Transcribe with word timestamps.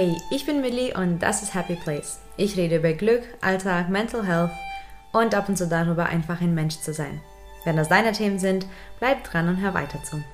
Hey, 0.00 0.16
ich 0.30 0.46
bin 0.46 0.62
Millie 0.62 0.94
und 0.94 1.18
das 1.18 1.42
ist 1.42 1.52
Happy 1.52 1.74
Place. 1.74 2.20
Ich 2.38 2.56
rede 2.56 2.76
über 2.78 2.94
Glück, 2.94 3.20
Alltag, 3.42 3.90
Mental 3.90 4.26
Health 4.26 4.50
und 5.12 5.34
ab 5.34 5.50
und 5.50 5.58
zu 5.58 5.68
darüber, 5.68 6.06
einfach 6.06 6.40
ein 6.40 6.54
Mensch 6.54 6.78
zu 6.78 6.94
sein. 6.94 7.20
Wenn 7.66 7.76
das 7.76 7.90
deine 7.90 8.12
Themen 8.12 8.38
sind, 8.38 8.64
bleib 8.98 9.24
dran 9.24 9.46
und 9.46 9.60
hör 9.60 9.74
weiter 9.74 10.02
zu. 10.02 10.24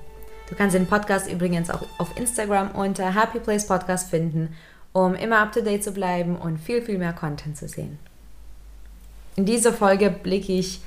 Du 0.49 0.55
kannst 0.55 0.73
den 0.73 0.87
Podcast 0.87 1.29
übrigens 1.29 1.69
auch 1.69 1.81
auf 1.97 2.17
Instagram 2.17 2.71
unter 2.71 3.13
Happy 3.13 3.41
Place 3.41 3.67
Podcast 3.67 4.09
finden, 4.09 4.55
um 4.93 5.15
immer 5.15 5.39
up 5.39 5.51
to 5.51 5.59
date 5.59 5.83
zu 5.83 5.91
bleiben 5.91 6.37
und 6.37 6.59
viel, 6.59 6.81
viel 6.81 6.97
mehr 6.97 7.11
Content 7.11 7.57
zu 7.57 7.67
sehen. 7.67 7.99
In 9.35 9.43
dieser 9.43 9.73
Folge 9.73 10.09
blicke 10.11 10.53
ich 10.53 10.79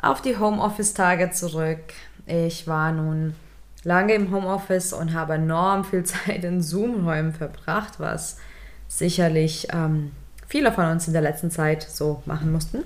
auf 0.00 0.22
die 0.22 0.38
Homeoffice-Tage 0.38 1.32
zurück. 1.32 1.82
Ich 2.26 2.68
war 2.68 2.92
nun 2.92 3.34
lange 3.84 4.14
im 4.14 4.34
Homeoffice 4.34 4.92
und 4.92 5.12
habe 5.14 5.34
enorm 5.34 5.84
viel 5.84 6.04
Zeit 6.04 6.44
in 6.44 6.62
Zoom-Räumen 6.62 7.32
verbracht, 7.32 8.00
was 8.00 8.38
sicherlich 8.88 9.68
ähm, 9.72 10.12
viele 10.46 10.72
von 10.72 10.86
uns 10.86 11.06
in 11.06 11.12
der 11.12 11.22
letzten 11.22 11.50
Zeit 11.50 11.82
so 11.82 12.22
machen 12.26 12.52
mussten. 12.52 12.84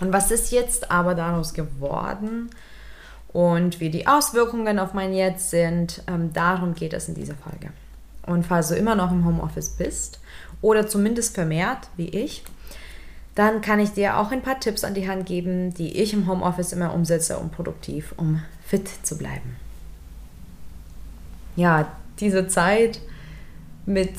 Und 0.00 0.12
was 0.12 0.30
ist 0.30 0.52
jetzt 0.52 0.90
aber 0.90 1.14
daraus 1.14 1.54
geworden 1.54 2.50
und 3.32 3.80
wie 3.80 3.90
die 3.90 4.06
Auswirkungen 4.06 4.78
auf 4.78 4.94
mein 4.94 5.12
Jetzt 5.12 5.50
sind, 5.50 6.02
ähm, 6.06 6.32
darum 6.32 6.74
geht 6.74 6.92
es 6.92 7.08
in 7.08 7.14
dieser 7.14 7.34
Folge. 7.34 7.72
Und 8.24 8.46
falls 8.46 8.68
du 8.68 8.74
immer 8.74 8.94
noch 8.94 9.10
im 9.10 9.24
Homeoffice 9.24 9.70
bist 9.70 10.20
oder 10.60 10.86
zumindest 10.86 11.34
vermehrt 11.34 11.88
wie 11.96 12.08
ich, 12.08 12.44
dann 13.34 13.60
kann 13.60 13.80
ich 13.80 13.92
dir 13.92 14.18
auch 14.18 14.30
ein 14.32 14.42
paar 14.42 14.60
Tipps 14.60 14.84
an 14.84 14.94
die 14.94 15.08
Hand 15.08 15.26
geben, 15.26 15.72
die 15.74 15.96
ich 16.00 16.12
im 16.12 16.28
Homeoffice 16.28 16.72
immer 16.72 16.92
umsetze, 16.92 17.38
um 17.38 17.50
produktiv, 17.50 18.12
um 18.16 18.42
fit 18.64 18.88
zu 19.02 19.16
bleiben 19.16 19.56
ja, 21.58 21.88
diese 22.20 22.46
Zeit 22.46 23.00
mit 23.84 24.10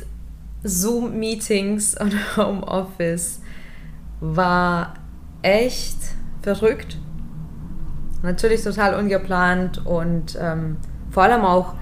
Zoom-Meetings 0.64 1.96
und 2.00 2.14
Homeoffice 2.38 3.42
war 4.20 4.94
echt 5.42 5.98
verrückt. 6.42 6.98
Natürlich 8.22 8.62
total 8.62 8.96
ungeplant 8.96 9.86
und 9.86 10.38
ähm, 10.40 10.76
vor 11.12 11.23
allem 11.23 11.46
auch 11.46 11.76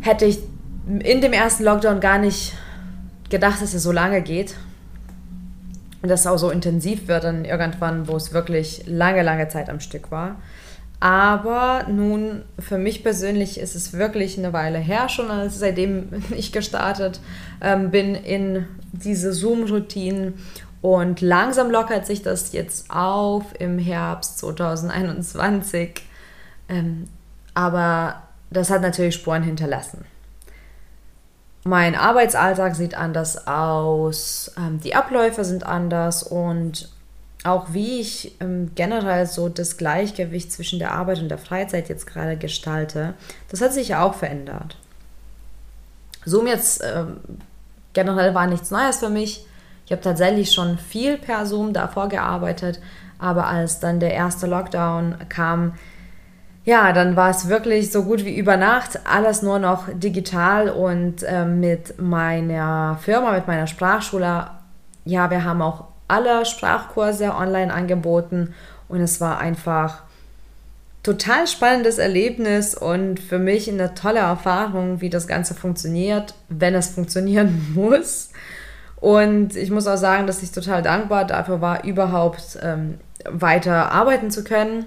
hätte 0.00 0.26
ich 0.26 0.40
in 0.86 1.22
dem 1.22 1.32
ersten 1.32 1.64
Lockdown 1.64 2.00
gar 2.00 2.18
nicht 2.18 2.52
gedacht, 3.30 3.62
dass 3.62 3.72
es 3.72 3.82
so 3.82 3.92
lange 3.92 4.20
geht 4.20 4.56
und 6.02 6.10
dass 6.10 6.20
es 6.20 6.26
auch 6.26 6.36
so 6.36 6.50
intensiv 6.50 7.08
wird 7.08 7.24
dann 7.24 7.46
irgendwann, 7.46 8.06
wo 8.06 8.16
es 8.16 8.34
wirklich 8.34 8.84
lange, 8.86 9.22
lange 9.22 9.48
Zeit 9.48 9.70
am 9.70 9.80
Stück 9.80 10.10
war. 10.10 10.36
Aber 11.00 11.86
nun, 11.88 12.42
für 12.58 12.76
mich 12.76 13.02
persönlich 13.02 13.58
ist 13.58 13.74
es 13.74 13.94
wirklich 13.94 14.36
eine 14.36 14.52
Weile 14.52 14.78
her 14.78 15.08
schon, 15.08 15.28
seitdem 15.48 16.10
ich 16.30 16.52
gestartet 16.52 17.20
ähm, 17.62 17.90
bin 17.90 18.14
in 18.14 18.66
diese 18.92 19.32
Zoom-Routinen. 19.32 20.34
Und 20.82 21.20
langsam 21.20 21.70
lockert 21.70 22.06
sich 22.06 22.22
das 22.22 22.52
jetzt 22.52 22.90
auf 22.90 23.44
im 23.58 23.78
Herbst 23.78 24.38
2021. 24.38 26.02
Ähm, 26.68 27.08
aber 27.54 28.22
das 28.50 28.70
hat 28.70 28.82
natürlich 28.82 29.14
Spuren 29.14 29.42
hinterlassen. 29.42 30.04
Mein 31.64 31.94
Arbeitsalltag 31.94 32.74
sieht 32.74 32.94
anders 32.94 33.46
aus, 33.46 34.52
ähm, 34.56 34.80
die 34.80 34.94
Abläufe 34.94 35.44
sind 35.44 35.64
anders 35.64 36.22
und 36.22 36.88
auch 37.44 37.72
wie 37.72 38.00
ich 38.00 38.36
ähm, 38.40 38.72
generell 38.74 39.26
so 39.26 39.48
das 39.48 39.76
Gleichgewicht 39.76 40.52
zwischen 40.52 40.78
der 40.78 40.92
Arbeit 40.92 41.20
und 41.20 41.28
der 41.28 41.38
Freizeit 41.38 41.88
jetzt 41.88 42.06
gerade 42.06 42.36
gestalte, 42.36 43.14
das 43.48 43.60
hat 43.60 43.72
sich 43.72 43.88
ja 43.88 44.02
auch 44.02 44.14
verändert. 44.14 44.76
Zoom 46.24 46.46
jetzt 46.46 46.82
ähm, 46.84 47.16
generell 47.94 48.34
war 48.34 48.46
nichts 48.46 48.70
Neues 48.70 48.98
für 48.98 49.08
mich. 49.08 49.46
Ich 49.86 49.92
habe 49.92 50.02
tatsächlich 50.02 50.52
schon 50.52 50.78
viel 50.78 51.16
per 51.16 51.46
Zoom 51.46 51.72
davor 51.72 52.08
gearbeitet, 52.08 52.80
aber 53.18 53.46
als 53.46 53.80
dann 53.80 54.00
der 54.00 54.12
erste 54.12 54.46
Lockdown 54.46 55.16
kam, 55.28 55.74
ja, 56.64 56.92
dann 56.92 57.16
war 57.16 57.30
es 57.30 57.48
wirklich 57.48 57.90
so 57.90 58.04
gut 58.04 58.24
wie 58.24 58.36
über 58.36 58.58
Nacht 58.58 59.00
alles 59.04 59.40
nur 59.40 59.58
noch 59.58 59.88
digital 59.92 60.68
und 60.68 61.22
äh, 61.22 61.46
mit 61.46 62.00
meiner 62.00 62.98
Firma, 63.00 63.32
mit 63.32 63.46
meiner 63.46 63.66
Sprachschule, 63.66 64.50
ja, 65.06 65.30
wir 65.30 65.42
haben 65.42 65.62
auch 65.62 65.89
alle 66.10 66.44
Sprachkurse 66.44 67.34
online 67.34 67.72
angeboten 67.72 68.54
und 68.88 69.00
es 69.00 69.20
war 69.20 69.38
einfach 69.38 70.02
total 71.02 71.46
spannendes 71.46 71.98
Erlebnis 71.98 72.74
und 72.74 73.20
für 73.20 73.38
mich 73.38 73.70
eine 73.70 73.94
tolle 73.94 74.18
Erfahrung, 74.18 75.00
wie 75.00 75.10
das 75.10 75.26
Ganze 75.26 75.54
funktioniert, 75.54 76.34
wenn 76.48 76.74
es 76.74 76.88
funktionieren 76.94 77.72
muss. 77.74 78.30
Und 78.96 79.56
ich 79.56 79.70
muss 79.70 79.86
auch 79.86 79.96
sagen, 79.96 80.26
dass 80.26 80.42
ich 80.42 80.52
total 80.52 80.82
dankbar 80.82 81.24
dafür 81.24 81.62
war, 81.62 81.84
überhaupt 81.84 82.58
ähm, 82.62 82.98
weiter 83.24 83.92
arbeiten 83.92 84.30
zu 84.30 84.44
können, 84.44 84.86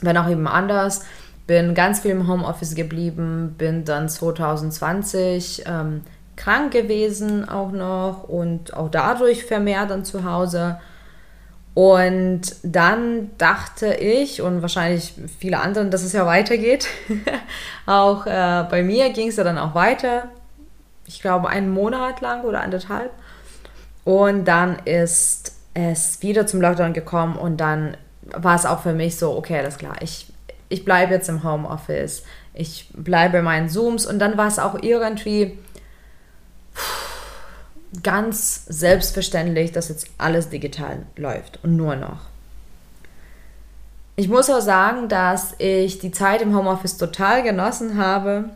wenn 0.00 0.16
auch 0.16 0.28
eben 0.28 0.46
anders. 0.46 1.04
Bin 1.48 1.74
ganz 1.74 2.00
viel 2.00 2.12
im 2.12 2.28
Homeoffice 2.28 2.74
geblieben, 2.74 3.54
bin 3.56 3.84
dann 3.84 4.08
2020 4.08 5.64
ähm, 5.66 6.02
krank 6.36 6.72
gewesen 6.72 7.48
auch 7.48 7.72
noch 7.72 8.24
und 8.28 8.74
auch 8.74 8.90
dadurch 8.90 9.44
vermehrt 9.44 9.90
dann 9.90 10.04
zu 10.04 10.24
Hause. 10.24 10.78
Und 11.74 12.42
dann 12.62 13.30
dachte 13.36 13.94
ich 13.94 14.40
und 14.40 14.62
wahrscheinlich 14.62 15.12
viele 15.38 15.60
anderen, 15.60 15.90
dass 15.90 16.02
es 16.02 16.12
ja 16.12 16.24
weitergeht. 16.24 16.88
auch 17.86 18.26
äh, 18.26 18.64
bei 18.70 18.82
mir 18.82 19.10
ging 19.10 19.28
es 19.28 19.36
ja 19.36 19.44
dann 19.44 19.58
auch 19.58 19.74
weiter. 19.74 20.28
Ich 21.06 21.20
glaube, 21.20 21.48
einen 21.48 21.70
Monat 21.70 22.20
lang 22.20 22.44
oder 22.44 22.62
anderthalb. 22.62 23.10
Und 24.04 24.46
dann 24.46 24.78
ist 24.84 25.52
es 25.74 26.22
wieder 26.22 26.46
zum 26.46 26.60
Lockdown 26.62 26.94
gekommen 26.94 27.36
und 27.36 27.58
dann 27.58 27.96
war 28.22 28.54
es 28.54 28.64
auch 28.64 28.80
für 28.80 28.94
mich 28.94 29.18
so, 29.18 29.36
okay, 29.36 29.58
alles 29.58 29.76
klar, 29.76 29.96
ich, 30.00 30.32
ich 30.68 30.84
bleibe 30.84 31.12
jetzt 31.12 31.28
im 31.28 31.44
Homeoffice, 31.44 32.22
ich 32.54 32.88
bleibe 32.94 33.34
bei 33.34 33.42
meinen 33.42 33.68
Zooms 33.68 34.06
und 34.06 34.18
dann 34.18 34.38
war 34.38 34.46
es 34.46 34.58
auch 34.58 34.82
irgendwie 34.82 35.58
ganz 38.02 38.64
selbstverständlich, 38.66 39.72
dass 39.72 39.88
jetzt 39.88 40.08
alles 40.18 40.48
digital 40.48 41.06
läuft 41.16 41.60
und 41.62 41.76
nur 41.76 41.96
noch. 41.96 42.20
Ich 44.16 44.28
muss 44.28 44.48
auch 44.48 44.60
sagen, 44.60 45.08
dass 45.08 45.54
ich 45.58 45.98
die 45.98 46.10
Zeit 46.10 46.40
im 46.40 46.56
Homeoffice 46.56 46.96
total 46.96 47.42
genossen 47.42 47.98
habe. 47.98 48.50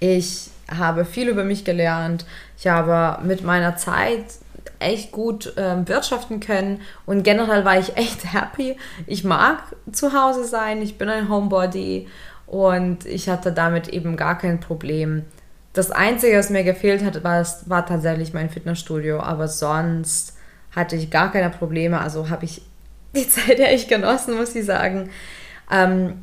Ich 0.00 0.50
habe 0.74 1.04
viel 1.04 1.28
über 1.28 1.44
mich 1.44 1.64
gelernt. 1.64 2.24
Ich 2.56 2.66
habe 2.66 3.22
mit 3.26 3.42
meiner 3.42 3.76
Zeit 3.76 4.24
echt 4.78 5.12
gut 5.12 5.56
äh, 5.56 5.86
wirtschaften 5.86 6.40
können 6.40 6.80
und 7.04 7.24
generell 7.24 7.64
war 7.64 7.78
ich 7.78 7.96
echt 7.96 8.32
happy. 8.32 8.76
Ich 9.06 9.24
mag 9.24 9.58
zu 9.92 10.12
Hause 10.12 10.44
sein, 10.44 10.82
ich 10.82 10.98
bin 10.98 11.08
ein 11.08 11.28
Homebody 11.28 12.08
und 12.46 13.04
ich 13.04 13.28
hatte 13.28 13.52
damit 13.52 13.88
eben 13.88 14.16
gar 14.16 14.38
kein 14.38 14.60
Problem, 14.60 15.24
das 15.72 15.90
Einzige, 15.90 16.38
was 16.38 16.50
mir 16.50 16.64
gefehlt 16.64 17.04
hat, 17.04 17.22
war, 17.24 17.46
war 17.66 17.86
tatsächlich 17.86 18.32
mein 18.32 18.50
Fitnessstudio, 18.50 19.20
aber 19.20 19.48
sonst 19.48 20.36
hatte 20.74 20.96
ich 20.96 21.10
gar 21.10 21.30
keine 21.32 21.50
Probleme. 21.50 22.00
Also 22.00 22.30
habe 22.30 22.44
ich 22.44 22.62
die 23.14 23.28
Zeit 23.28 23.58
echt 23.60 23.88
genossen, 23.88 24.36
muss 24.36 24.54
ich 24.54 24.64
sagen. 24.64 25.10
Ähm, 25.70 26.22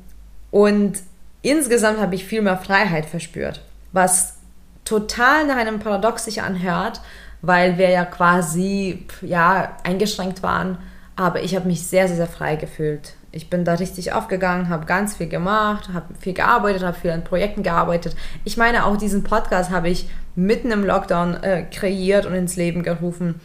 und 0.51 1.00
insgesamt 1.41 2.00
habe 2.00 2.16
ich 2.16 2.25
viel 2.25 2.41
mehr 2.41 2.57
Freiheit 2.57 3.05
verspürt, 3.05 3.61
was 3.91 4.38
total 4.84 5.45
nach 5.47 5.57
einem 5.57 5.79
Paradox 5.79 6.25
sich 6.25 6.41
anhört, 6.41 7.01
weil 7.41 7.78
wir 7.78 7.89
ja 7.89 8.05
quasi 8.05 9.05
ja, 9.22 9.75
eingeschränkt 9.84 10.43
waren. 10.43 10.78
Aber 11.16 11.41
ich 11.43 11.55
habe 11.55 11.67
mich 11.67 11.87
sehr, 11.87 12.08
sehr, 12.08 12.17
sehr 12.17 12.28
frei 12.28 12.55
gefühlt 12.55 13.14
ich 13.35 13.49
bin 13.49 13.66
da 13.66 13.73
richtig 13.73 14.14
aufgegangen, 14.14 14.70
habe 14.70 14.85
ganz 14.85 15.16
viel 15.16 15.28
gemacht, 15.28 15.90
habe 15.93 16.05
viel 16.20 16.34
gearbeitet, 16.34 16.84
habe 16.84 16.97
viel 16.97 17.11
an 17.11 17.23
Projekten 17.23 17.64
gearbeitet. 17.64 18.16
Ich 18.46 18.55
meine, 18.55 18.85
auch 18.85 18.96
diesen 18.97 19.23
Podcast 19.23 19.72
habe 19.72 19.90
ich 19.90 20.09
mitten 20.35 20.72
im 20.72 20.85
Lockdown 20.85 21.43
äh, 21.43 21.64
kreiert 21.64 22.26
und 22.26 22.34
ins 22.34 22.55
Leben 22.55 22.82
gerufen 22.82 23.41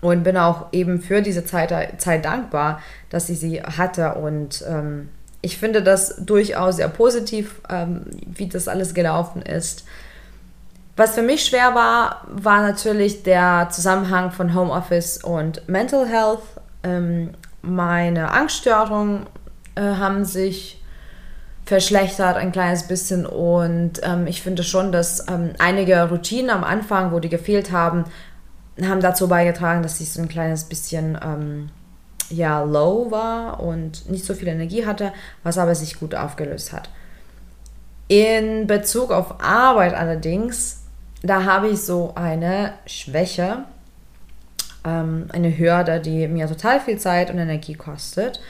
und 0.00 0.22
bin 0.22 0.36
auch 0.36 0.72
eben 0.72 1.00
für 1.00 1.20
diese 1.20 1.44
Zeit, 1.44 2.00
Zeit 2.00 2.24
dankbar, 2.24 2.80
dass 3.10 3.28
ich 3.28 3.38
sie 3.38 3.62
hatte 3.62 4.14
und 4.14 4.64
ähm, 4.66 5.10
ich 5.42 5.58
finde 5.58 5.82
das 5.82 6.16
durchaus 6.24 6.76
sehr 6.76 6.88
positiv, 6.88 7.60
ähm, 7.68 8.06
wie 8.26 8.48
das 8.48 8.68
alles 8.68 8.94
gelaufen 8.94 9.42
ist. 9.42 9.84
Was 10.96 11.14
für 11.14 11.22
mich 11.22 11.44
schwer 11.44 11.74
war, 11.74 12.26
war 12.26 12.62
natürlich 12.62 13.22
der 13.22 13.68
Zusammenhang 13.70 14.32
von 14.32 14.54
Homeoffice 14.54 15.22
und 15.22 15.68
Mental 15.68 16.08
Health. 16.08 16.42
Ähm, 16.82 17.30
meine 17.62 18.32
Angststörungen 18.32 19.26
äh, 19.74 19.82
haben 19.82 20.24
sich 20.24 20.82
verschlechtert 21.64 22.36
ein 22.36 22.50
kleines 22.50 22.84
bisschen 22.84 23.26
und 23.26 24.00
ähm, 24.02 24.26
ich 24.26 24.40
finde 24.40 24.64
schon, 24.64 24.90
dass 24.90 25.28
ähm, 25.28 25.50
einige 25.58 26.08
Routinen 26.08 26.50
am 26.50 26.64
Anfang, 26.64 27.12
wo 27.12 27.20
die 27.20 27.28
gefehlt 27.28 27.72
haben, 27.72 28.04
haben 28.82 29.00
dazu 29.00 29.28
beigetragen, 29.28 29.82
dass 29.82 30.00
ich 30.00 30.10
so 30.10 30.22
ein 30.22 30.28
kleines 30.28 30.64
bisschen 30.64 31.18
ähm, 31.22 31.68
ja 32.30 32.62
low 32.62 33.10
war 33.10 33.60
und 33.60 34.08
nicht 34.08 34.24
so 34.24 34.34
viel 34.34 34.48
Energie 34.48 34.86
hatte, 34.86 35.12
was 35.42 35.58
aber 35.58 35.74
sich 35.74 36.00
gut 36.00 36.14
aufgelöst 36.14 36.72
hat. 36.72 36.88
In 38.08 38.66
Bezug 38.66 39.10
auf 39.10 39.42
Arbeit 39.42 39.94
allerdings, 39.94 40.84
da 41.22 41.44
habe 41.44 41.68
ich 41.68 41.82
so 41.82 42.14
eine 42.14 42.72
Schwäche, 42.86 43.64
ähm, 44.84 45.26
eine 45.32 45.56
Hürde, 45.56 46.00
die 46.00 46.28
mir 46.28 46.46
total 46.46 46.80
viel 46.80 46.98
Zeit 46.98 47.30
und 47.30 47.38
Energie 47.38 47.74
kostet. 47.74 48.40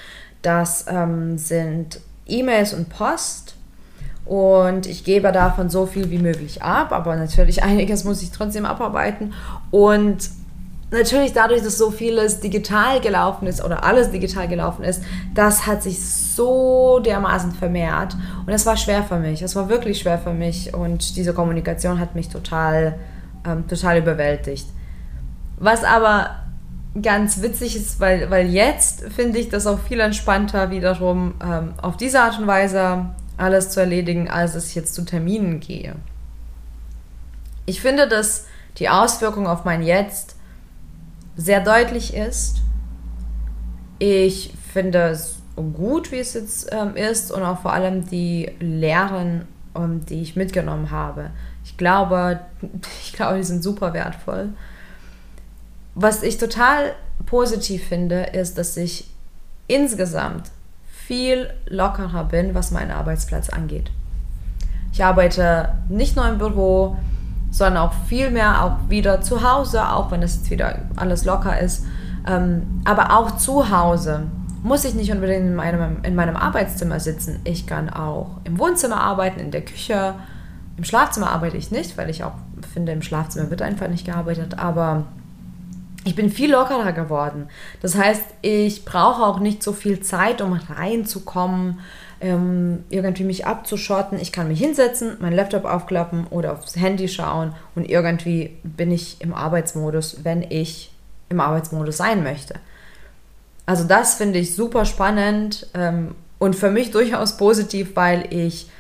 Das 0.43 0.87
ähm, 0.89 1.39
sind 1.39 2.01
E-Mails 2.27 2.75
und 2.75 2.89
Post. 2.89 3.55
Und 4.25 4.87
ich 4.87 5.05
gebe 5.05 5.33
davon 5.33 5.71
so 5.71 5.87
viel 5.87 6.11
wie 6.11 6.19
möglich 6.19 6.63
ab, 6.63 6.93
aber 6.93 7.17
natürlich 7.17 7.63
einiges 7.63 8.05
muss 8.05 8.23
ich 8.23 8.31
trotzdem 8.31 8.67
abarbeiten. 8.67 9.33
Und 9.71 10.31
natürlich 10.91 11.33
dadurch, 11.33 11.63
dass 11.63 11.79
so 11.79 11.91
vieles 11.91 12.41
digital 12.41 13.01
gelaufen 13.01 13.47
ist 13.47 13.63
oder 13.65 13.85
alles 13.85 14.11
digital 14.11 14.49
gelaufen 14.49 14.85
ist, 14.85 15.03
das 15.35 15.67
hat 15.67 15.83
sich 15.83 16.01
so 16.03 17.01
dermaßen 17.01 17.53
vermehrt 17.53 18.17
und 18.47 18.53
es 18.53 18.65
war 18.65 18.77
schwer 18.77 19.03
für 19.03 19.19
mich. 19.19 19.43
Es 19.43 19.57
war 19.57 19.69
wirklich 19.69 19.99
schwer 19.99 20.19
für 20.19 20.33
mich 20.33 20.75
und 20.75 21.17
diese 21.17 21.35
Kommunikation 21.35 21.99
hat 21.99 22.15
mich 22.15 22.29
total, 22.29 22.99
ähm, 23.47 23.67
total 23.67 23.99
überwältigt. 23.99 24.67
Was 25.61 25.85
aber 25.85 26.31
ganz 27.03 27.43
witzig 27.43 27.77
ist, 27.77 28.01
weil, 28.01 28.31
weil 28.31 28.49
jetzt 28.49 29.05
finde 29.13 29.39
ich 29.39 29.49
das 29.49 29.67
auch 29.67 29.79
viel 29.79 30.01
entspannter 30.01 30.71
wiederum 30.71 31.35
ähm, 31.43 31.75
auf 31.81 31.97
diese 31.97 32.21
Art 32.21 32.39
und 32.39 32.47
Weise 32.47 33.07
alles 33.37 33.71
zu 33.71 33.81
erledigen, 33.81 34.29
als 34.29 34.55
dass 34.55 34.69
ich 34.69 34.75
jetzt 34.75 34.95
zu 34.95 35.05
Terminen 35.05 35.61
gehe. 35.61 35.95
Ich 37.67 37.81
finde, 37.81 38.09
dass 38.09 38.47
die 38.79 38.89
Auswirkung 38.89 39.47
auf 39.47 39.65
mein 39.65 39.83
Jetzt 39.83 40.37
sehr 41.37 41.61
deutlich 41.61 42.15
ist. 42.15 42.63
Ich 43.99 44.55
finde 44.73 45.11
es 45.11 45.37
gut, 45.75 46.13
wie 46.13 46.19
es 46.19 46.35
jetzt 46.35 46.69
ähm, 46.73 46.97
ist 46.97 47.31
und 47.31 47.43
auch 47.43 47.61
vor 47.61 47.73
allem 47.73 48.09
die 48.09 48.51
Lehren, 48.61 49.47
ähm, 49.77 50.05
die 50.07 50.23
ich 50.23 50.37
mitgenommen 50.37 50.91
habe. 50.91 51.31
Ich 51.65 51.77
glaube, 51.77 52.41
ich 53.03 53.13
glaube, 53.13 53.39
die 53.39 53.45
sind 53.45 53.63
super 53.63 53.93
wertvoll. 53.93 54.51
Was 56.01 56.23
ich 56.23 56.39
total 56.39 56.93
positiv 57.27 57.89
finde, 57.89 58.23
ist, 58.23 58.57
dass 58.57 58.77
ich 58.77 59.11
insgesamt 59.67 60.53
viel 60.87 61.51
lockerer 61.67 62.23
bin, 62.23 62.55
was 62.55 62.71
meinen 62.71 62.93
Arbeitsplatz 62.93 63.49
angeht. 63.49 63.91
Ich 64.93 65.03
arbeite 65.03 65.71
nicht 65.89 66.15
nur 66.15 66.29
im 66.29 66.39
Büro, 66.39 66.97
sondern 67.51 67.83
auch 67.83 67.93
viel 68.07 68.31
mehr 68.31 68.63
auch 68.65 68.89
wieder 68.89 69.23
zu 69.23 69.43
Hause, 69.43 69.89
auch 69.89 70.13
wenn 70.13 70.23
es 70.23 70.37
jetzt 70.37 70.51
wieder 70.53 70.83
alles 70.95 71.25
locker 71.25 71.59
ist. 71.59 71.85
Ähm, 72.29 72.81
aber 72.85 73.19
auch 73.19 73.37
zu 73.37 73.69
Hause 73.69 74.29
muss 74.63 74.85
ich 74.85 74.95
nicht 74.95 75.11
unbedingt 75.11 75.47
in 75.47 75.57
meinem, 75.57 76.05
in 76.05 76.15
meinem 76.15 76.37
Arbeitszimmer 76.37 77.01
sitzen. 77.01 77.41
Ich 77.43 77.67
kann 77.67 77.91
auch 77.91 78.37
im 78.45 78.61
Wohnzimmer 78.61 79.01
arbeiten, 79.01 79.41
in 79.41 79.51
der 79.51 79.65
Küche. 79.65 80.15
Im 80.77 80.85
Schlafzimmer 80.85 81.31
arbeite 81.31 81.57
ich 81.57 81.73
nicht, 81.73 81.99
weil 81.99 82.09
ich 82.09 82.23
auch 82.23 82.35
finde, 82.73 82.93
im 82.93 83.03
Schlafzimmer 83.03 83.51
wird 83.51 83.63
einfach 83.63 83.89
nicht 83.89 84.07
gearbeitet. 84.07 84.61
Aber 84.61 85.07
ich 86.05 86.15
bin 86.15 86.31
viel 86.31 86.53
lockerer 86.53 86.93
geworden. 86.93 87.49
Das 87.83 87.97
heißt, 87.97 88.23
ich 88.43 88.85
brauche 88.85 89.23
auch 89.23 89.41
nicht 89.41 89.63
so 89.63 89.73
viel 89.73 90.01
Zeit, 90.01 90.41
um 90.41 90.53
reinzukommen 90.53 91.81
ähm, 92.21 92.85
irgendwie 92.91 93.25
mich 93.25 93.47
abzuschotten. 93.47 94.19
Ich 94.19 94.33
kann 94.33 94.49
mich 94.49 94.59
hinsetzen, 94.59 95.17
meinen 95.21 95.37
Laptop 95.37 95.65
aufklappen 95.65 96.27
oder 96.29 96.53
aufs 96.53 96.77
Handy 96.77 97.09
schauen 97.09 97.55
und 97.75 97.89
irgendwie 97.89 98.57
bin 98.63 98.91
ich 98.91 99.21
im 99.21 99.35
Arbeitsmodus, 99.35 100.25
wenn 100.25 100.43
ich 100.43 100.93
im 101.29 101.41
Arbeitsmodus 101.41 101.97
sein 101.97 102.23
möchte. 102.23 102.55
Also 103.67 103.85
das 103.85 104.15
finde 104.15 104.39
ich 104.39 104.55
super 104.55 104.85
spannend 104.85 105.67
ähm, 105.75 106.15
und 106.39 106.57
für 106.57 106.71
mich 106.71 106.91
durchaus 106.91 107.37
positiv, 107.37 107.95
weil 107.95 108.27
ich 108.31 108.71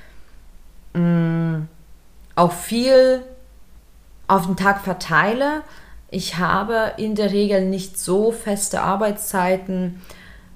mm, 0.94 1.62
auch 2.34 2.52
viel 2.52 3.22
auf 4.26 4.46
den 4.46 4.56
Tag 4.56 4.80
verteile. 4.80 5.62
Ich 6.10 6.38
habe 6.38 6.92
in 6.96 7.14
der 7.14 7.32
Regel 7.32 7.66
nicht 7.66 7.98
so 7.98 8.32
feste 8.32 8.80
Arbeitszeiten 8.80 10.00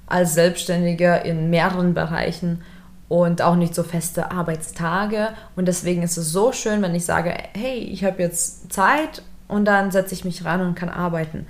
als 0.06 0.34
Selbstständiger 0.34 1.24
in 1.24 1.50
mehreren 1.50 1.94
Bereichen 1.94 2.62
und 3.08 3.42
auch 3.42 3.56
nicht 3.56 3.74
so 3.74 3.82
feste 3.82 4.30
Arbeitstage. 4.30 5.28
Und 5.54 5.66
deswegen 5.66 6.02
ist 6.02 6.16
es 6.16 6.32
so 6.32 6.52
schön, 6.52 6.80
wenn 6.80 6.94
ich 6.94 7.04
sage, 7.04 7.34
hey, 7.52 7.78
ich 7.78 8.04
habe 8.04 8.22
jetzt 8.22 8.72
Zeit 8.72 9.22
und 9.48 9.66
dann 9.66 9.90
setze 9.90 10.14
ich 10.14 10.24
mich 10.24 10.44
ran 10.46 10.62
und 10.62 10.74
kann 10.74 10.88
arbeiten. 10.88 11.46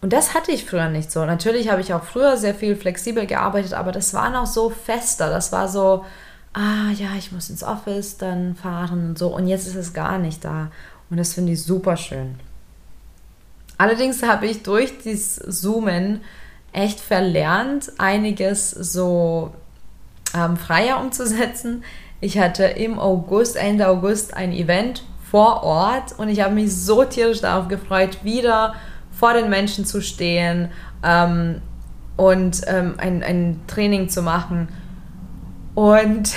Und 0.00 0.12
das 0.12 0.34
hatte 0.34 0.52
ich 0.52 0.64
früher 0.64 0.88
nicht 0.88 1.10
so. 1.10 1.24
Natürlich 1.24 1.68
habe 1.68 1.80
ich 1.80 1.92
auch 1.92 2.04
früher 2.04 2.36
sehr 2.36 2.54
viel 2.54 2.76
flexibel 2.76 3.26
gearbeitet, 3.26 3.74
aber 3.74 3.90
das 3.90 4.14
war 4.14 4.30
noch 4.30 4.46
so 4.46 4.70
fester. 4.70 5.28
Das 5.28 5.50
war 5.50 5.66
so, 5.66 6.04
ah 6.52 6.90
ja, 6.96 7.10
ich 7.18 7.32
muss 7.32 7.50
ins 7.50 7.64
Office 7.64 8.16
dann 8.16 8.54
fahren 8.54 9.10
und 9.10 9.18
so. 9.18 9.34
Und 9.34 9.48
jetzt 9.48 9.66
ist 9.66 9.74
es 9.74 9.92
gar 9.92 10.18
nicht 10.18 10.44
da. 10.44 10.70
Und 11.10 11.16
das 11.16 11.34
finde 11.34 11.52
ich 11.52 11.62
super 11.64 11.96
schön. 11.96 12.36
Allerdings 13.80 14.22
habe 14.22 14.46
ich 14.46 14.62
durch 14.62 14.98
dieses 14.98 15.36
Zoomen 15.36 16.20
echt 16.70 17.00
verlernt, 17.00 17.90
einiges 17.96 18.68
so 18.72 19.54
ähm, 20.36 20.58
freier 20.58 21.00
umzusetzen. 21.00 21.82
Ich 22.20 22.38
hatte 22.38 22.64
im 22.64 22.98
August, 22.98 23.56
Ende 23.56 23.88
August, 23.88 24.34
ein 24.34 24.52
Event 24.52 25.02
vor 25.30 25.62
Ort 25.62 26.12
und 26.18 26.28
ich 26.28 26.42
habe 26.42 26.56
mich 26.56 26.76
so 26.76 27.04
tierisch 27.04 27.40
darauf 27.40 27.68
gefreut, 27.68 28.18
wieder 28.22 28.74
vor 29.18 29.32
den 29.32 29.48
Menschen 29.48 29.86
zu 29.86 30.02
stehen 30.02 30.68
ähm, 31.02 31.62
und 32.18 32.60
ähm, 32.66 32.96
ein, 32.98 33.22
ein 33.22 33.62
Training 33.66 34.10
zu 34.10 34.20
machen. 34.20 34.68
Und 35.74 36.34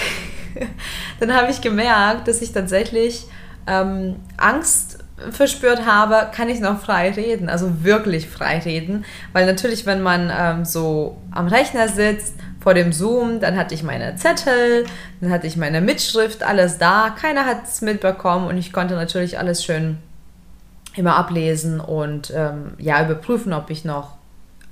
dann 1.20 1.36
habe 1.36 1.52
ich 1.52 1.60
gemerkt, 1.60 2.30
dass 2.30 2.42
ich 2.42 2.54
tatsächlich 2.54 3.26
ähm, 3.68 4.16
Angst 4.38 4.93
verspürt 5.32 5.86
habe, 5.86 6.30
kann 6.34 6.50
ich 6.50 6.60
noch 6.60 6.80
frei 6.80 7.12
reden, 7.12 7.50
also 7.50 7.84
wirklich 7.84 8.28
frei 8.28 8.60
reden, 8.60 9.06
weil 9.32 9.46
natürlich, 9.46 9.86
wenn 9.86 10.02
man 10.02 10.32
ähm, 10.36 10.66
so 10.66 11.18
am 11.32 11.48
Rechner 11.48 11.88
sitzt 11.88 12.36
vor 12.60 12.74
dem 12.74 12.94
Zoom, 12.94 13.40
dann 13.40 13.58
hatte 13.58 13.74
ich 13.76 13.84
meine 13.84 14.16
Zettel, 14.16 14.86
dann 15.22 15.32
hatte 15.32 15.48
ich 15.48 15.58
meine 15.58 15.82
Mitschrift, 15.82 16.44
alles 16.44 16.78
da. 16.78 17.10
Keiner 17.10 17.46
hat 17.46 17.66
es 17.66 17.82
mitbekommen 17.82 18.48
und 18.48 18.58
ich 18.58 18.72
konnte 18.72 18.96
natürlich 18.96 19.38
alles 19.38 19.64
schön 19.64 19.98
immer 20.96 21.16
ablesen 21.16 21.80
und 21.80 22.32
ähm, 22.36 22.74
ja, 22.78 23.04
überprüfen, 23.04 23.52
ob 23.54 23.70
ich 23.70 23.84
noch 23.84 24.16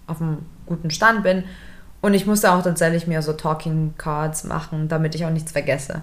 auf 0.07 0.21
einem 0.21 0.39
guten 0.65 0.91
Stand 0.91 1.23
bin. 1.23 1.43
Und 2.01 2.13
ich 2.13 2.25
musste 2.25 2.51
auch 2.51 2.63
tatsächlich 2.63 3.07
mir 3.07 3.21
so 3.21 3.33
Talking 3.33 3.93
Cards 3.97 4.43
machen, 4.43 4.87
damit 4.87 5.15
ich 5.15 5.25
auch 5.25 5.29
nichts 5.29 5.51
vergesse. 5.51 6.01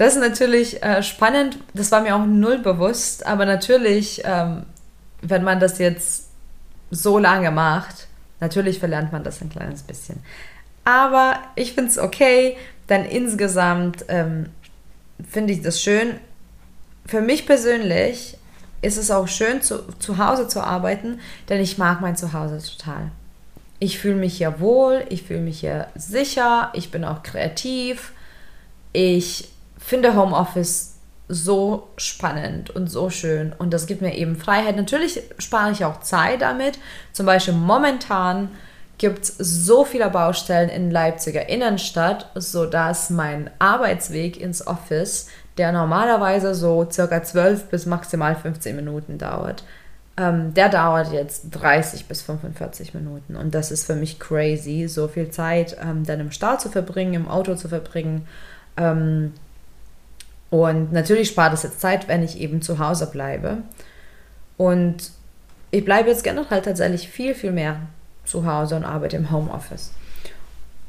Das 0.00 0.14
ist 0.14 0.22
natürlich 0.22 0.82
äh, 0.82 1.02
spannend, 1.02 1.58
das 1.74 1.92
war 1.92 2.00
mir 2.00 2.16
auch 2.16 2.24
null 2.24 2.56
bewusst, 2.56 3.26
aber 3.26 3.44
natürlich, 3.44 4.22
ähm, 4.24 4.64
wenn 5.20 5.44
man 5.44 5.60
das 5.60 5.76
jetzt 5.76 6.28
so 6.90 7.18
lange 7.18 7.50
macht, 7.50 8.08
natürlich 8.40 8.78
verlernt 8.78 9.12
man 9.12 9.24
das 9.24 9.42
ein 9.42 9.50
kleines 9.50 9.82
bisschen. 9.82 10.22
Aber 10.84 11.38
ich 11.54 11.74
finde 11.74 11.90
es 11.90 11.98
okay, 11.98 12.56
denn 12.88 13.04
insgesamt 13.04 14.06
ähm, 14.08 14.46
finde 15.28 15.52
ich 15.52 15.60
das 15.60 15.82
schön. 15.82 16.14
Für 17.04 17.20
mich 17.20 17.44
persönlich 17.44 18.38
ist 18.80 18.96
es 18.96 19.10
auch 19.10 19.28
schön, 19.28 19.60
zu, 19.60 19.82
zu 19.98 20.16
Hause 20.16 20.48
zu 20.48 20.62
arbeiten, 20.62 21.20
denn 21.50 21.60
ich 21.60 21.76
mag 21.76 22.00
mein 22.00 22.16
Zuhause 22.16 22.58
total. 22.74 23.10
Ich 23.80 23.98
fühle 23.98 24.16
mich 24.16 24.38
hier 24.38 24.60
wohl, 24.60 25.04
ich 25.10 25.24
fühle 25.24 25.40
mich 25.40 25.60
hier 25.60 25.88
sicher, 25.94 26.70
ich 26.72 26.90
bin 26.90 27.04
auch 27.04 27.22
kreativ. 27.22 28.14
Ich 28.94 29.50
finde 29.80 30.14
Homeoffice 30.14 30.96
so 31.28 31.88
spannend 31.96 32.70
und 32.70 32.88
so 32.88 33.08
schön 33.08 33.52
und 33.56 33.72
das 33.72 33.86
gibt 33.86 34.02
mir 34.02 34.14
eben 34.14 34.36
Freiheit. 34.36 34.76
Natürlich 34.76 35.22
spare 35.38 35.72
ich 35.72 35.84
auch 35.84 36.00
Zeit 36.00 36.42
damit. 36.42 36.78
Zum 37.12 37.26
Beispiel 37.26 37.54
momentan 37.54 38.50
gibt 38.98 39.22
es 39.22 39.36
so 39.38 39.84
viele 39.84 40.10
Baustellen 40.10 40.68
in 40.68 40.90
Leipziger 40.90 41.48
Innenstadt, 41.48 42.30
sodass 42.34 43.08
mein 43.08 43.48
Arbeitsweg 43.58 44.38
ins 44.38 44.66
Office, 44.66 45.28
der 45.56 45.72
normalerweise 45.72 46.54
so 46.54 46.86
circa 46.90 47.22
12 47.22 47.70
bis 47.70 47.86
maximal 47.86 48.36
15 48.36 48.76
Minuten 48.76 49.16
dauert, 49.16 49.64
ähm, 50.18 50.52
der 50.52 50.68
dauert 50.68 51.12
jetzt 51.12 51.46
30 51.50 52.06
bis 52.06 52.22
45 52.22 52.92
Minuten. 52.92 53.36
Und 53.36 53.54
das 53.54 53.70
ist 53.70 53.86
für 53.86 53.94
mich 53.94 54.18
crazy, 54.18 54.86
so 54.86 55.08
viel 55.08 55.30
Zeit 55.30 55.76
ähm, 55.80 56.04
dann 56.04 56.20
im 56.20 56.30
Stau 56.30 56.56
zu 56.56 56.68
verbringen, 56.68 57.14
im 57.14 57.28
Auto 57.28 57.54
zu 57.54 57.68
verbringen. 57.68 58.26
Ähm, 58.76 59.32
und 60.50 60.92
natürlich 60.92 61.28
spart 61.28 61.54
es 61.54 61.62
jetzt 61.62 61.80
Zeit, 61.80 62.08
wenn 62.08 62.22
ich 62.22 62.38
eben 62.38 62.60
zu 62.60 62.78
Hause 62.78 63.06
bleibe. 63.06 63.58
Und 64.56 65.12
ich 65.70 65.84
bleibe 65.84 66.10
jetzt 66.10 66.24
generell 66.24 66.60
tatsächlich 66.60 67.08
viel, 67.08 67.34
viel 67.34 67.52
mehr 67.52 67.80
zu 68.24 68.44
Hause 68.44 68.76
und 68.76 68.84
arbeite 68.84 69.16
im 69.16 69.30
Homeoffice. 69.30 69.92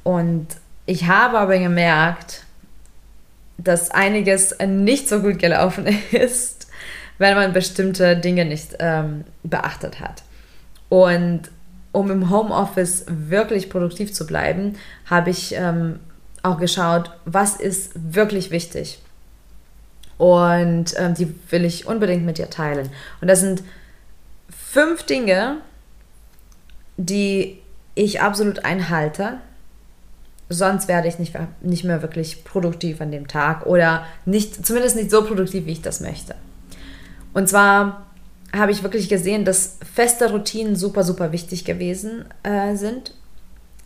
Und 0.04 0.48
ich 0.88 1.08
habe 1.08 1.38
aber 1.38 1.58
gemerkt, 1.60 2.44
dass 3.58 3.92
einiges 3.92 4.56
nicht 4.66 5.08
so 5.08 5.22
gut 5.22 5.38
gelaufen 5.38 5.86
ist, 6.12 6.68
wenn 7.20 7.36
man 7.36 7.54
bestimmte 7.54 8.18
Dinge 8.18 8.46
nicht 8.46 8.76
ähm, 8.80 9.26
beachtet 9.44 10.00
hat. 10.00 10.24
Und 10.90 11.44
um 11.92 12.10
im 12.10 12.32
Homeoffice 12.32 13.06
wirklich 13.08 13.70
produktiv 13.70 14.12
zu 14.12 14.26
bleiben, 14.26 14.76
habe 15.06 15.30
ich 15.30 15.54
ähm, 15.56 16.00
auch 16.42 16.58
geschaut, 16.58 17.12
was 17.26 17.58
ist 17.58 17.92
wirklich 17.96 18.50
wichtig. 18.50 19.00
Und 20.22 20.94
ähm, 20.98 21.16
die 21.16 21.34
will 21.50 21.66
ich 21.66 21.88
unbedingt 21.88 22.24
mit 22.24 22.38
dir 22.38 22.48
teilen. 22.48 22.92
Und 23.22 23.28
das 23.28 23.40
sind 23.40 23.64
fünf 24.56 25.02
Dinge, 25.02 25.58
die 26.96 27.58
ich 27.96 28.22
absolut 28.22 28.64
einhalte. 28.64 29.40
Sonst 30.48 30.88
werde 30.88 31.08
ich 31.08 31.18
nicht, 31.18 31.34
nicht 31.62 31.86
mehr 31.86 32.04
wirklich 32.04 32.44
produktiv 32.44 33.02
an 33.02 33.12
dem 33.12 33.28
Tag 33.28 33.66
oder 33.66 34.06
nicht, 34.26 34.64
zumindest 34.64 34.96
nicht 34.96 35.10
so 35.10 35.26
produktiv, 35.26 35.66
wie 35.66 35.72
ich 35.72 35.82
das 35.82 36.02
möchte. 36.02 36.36
Und 37.34 37.50
zwar 37.50 38.06
habe 38.56 38.72
ich 38.72 38.84
wirklich 38.84 39.10
gesehen, 39.10 39.44
dass 39.44 39.80
feste 39.92 40.30
Routinen 40.30 40.76
super, 40.76 41.04
super 41.04 41.32
wichtig 41.32 41.66
gewesen 41.66 42.26
äh, 42.44 42.76
sind. 42.76 43.16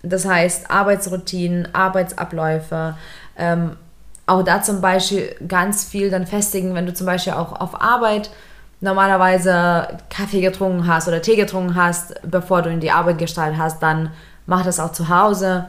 Das 0.04 0.26
heißt, 0.26 0.70
Arbeitsroutinen, 0.70 1.74
Arbeitsabläufe, 1.74 2.98
ähm, 3.38 3.78
auch 4.28 4.44
da 4.44 4.62
zum 4.62 4.82
Beispiel 4.82 5.36
ganz 5.48 5.84
viel 5.84 6.10
dann 6.10 6.26
festigen, 6.26 6.74
wenn 6.74 6.86
du 6.86 6.94
zum 6.94 7.06
Beispiel 7.06 7.34
auch 7.34 7.60
auf 7.60 7.82
Arbeit 7.82 8.32
normalerweise 8.82 9.88
Kaffee 10.10 10.42
getrunken 10.42 10.88
hast 10.88 11.08
oder 11.08 11.22
Tee 11.22 11.36
getrunken 11.36 11.76
hast, 11.76 12.16
bevor 12.24 12.62
du 12.62 12.70
in 12.70 12.80
die 12.80 12.92
Arbeit 12.92 13.18
gestartet 13.18 13.58
hast, 13.58 13.82
dann 13.82 14.12
mach 14.46 14.64
das 14.64 14.80
auch 14.80 14.92
zu 14.92 15.10
Hause. 15.10 15.68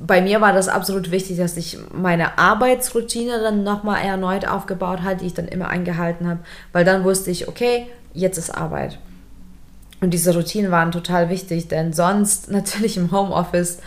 Bei 0.00 0.20
mir 0.20 0.40
war 0.40 0.52
das 0.52 0.68
absolut 0.68 1.10
wichtig, 1.10 1.38
dass 1.38 1.56
ich 1.56 1.78
meine 1.92 2.38
Arbeitsroutine 2.38 3.40
dann 3.40 3.64
nochmal 3.64 4.04
erneut 4.04 4.46
aufgebaut 4.46 5.02
habe, 5.02 5.16
die 5.16 5.26
ich 5.26 5.34
dann 5.34 5.48
immer 5.48 5.68
eingehalten 5.68 6.28
habe, 6.28 6.40
weil 6.72 6.84
dann 6.84 7.04
wusste 7.04 7.30
ich, 7.30 7.48
okay, 7.48 7.86
jetzt 8.12 8.38
ist 8.38 8.50
Arbeit. 8.50 8.98
Und 10.00 10.10
diese 10.10 10.34
Routinen 10.34 10.70
waren 10.70 10.92
total 10.92 11.28
wichtig, 11.28 11.68
denn 11.68 11.92
sonst 11.92 12.50
natürlich 12.50 12.96
im 12.96 13.10
Homeoffice, 13.10 13.78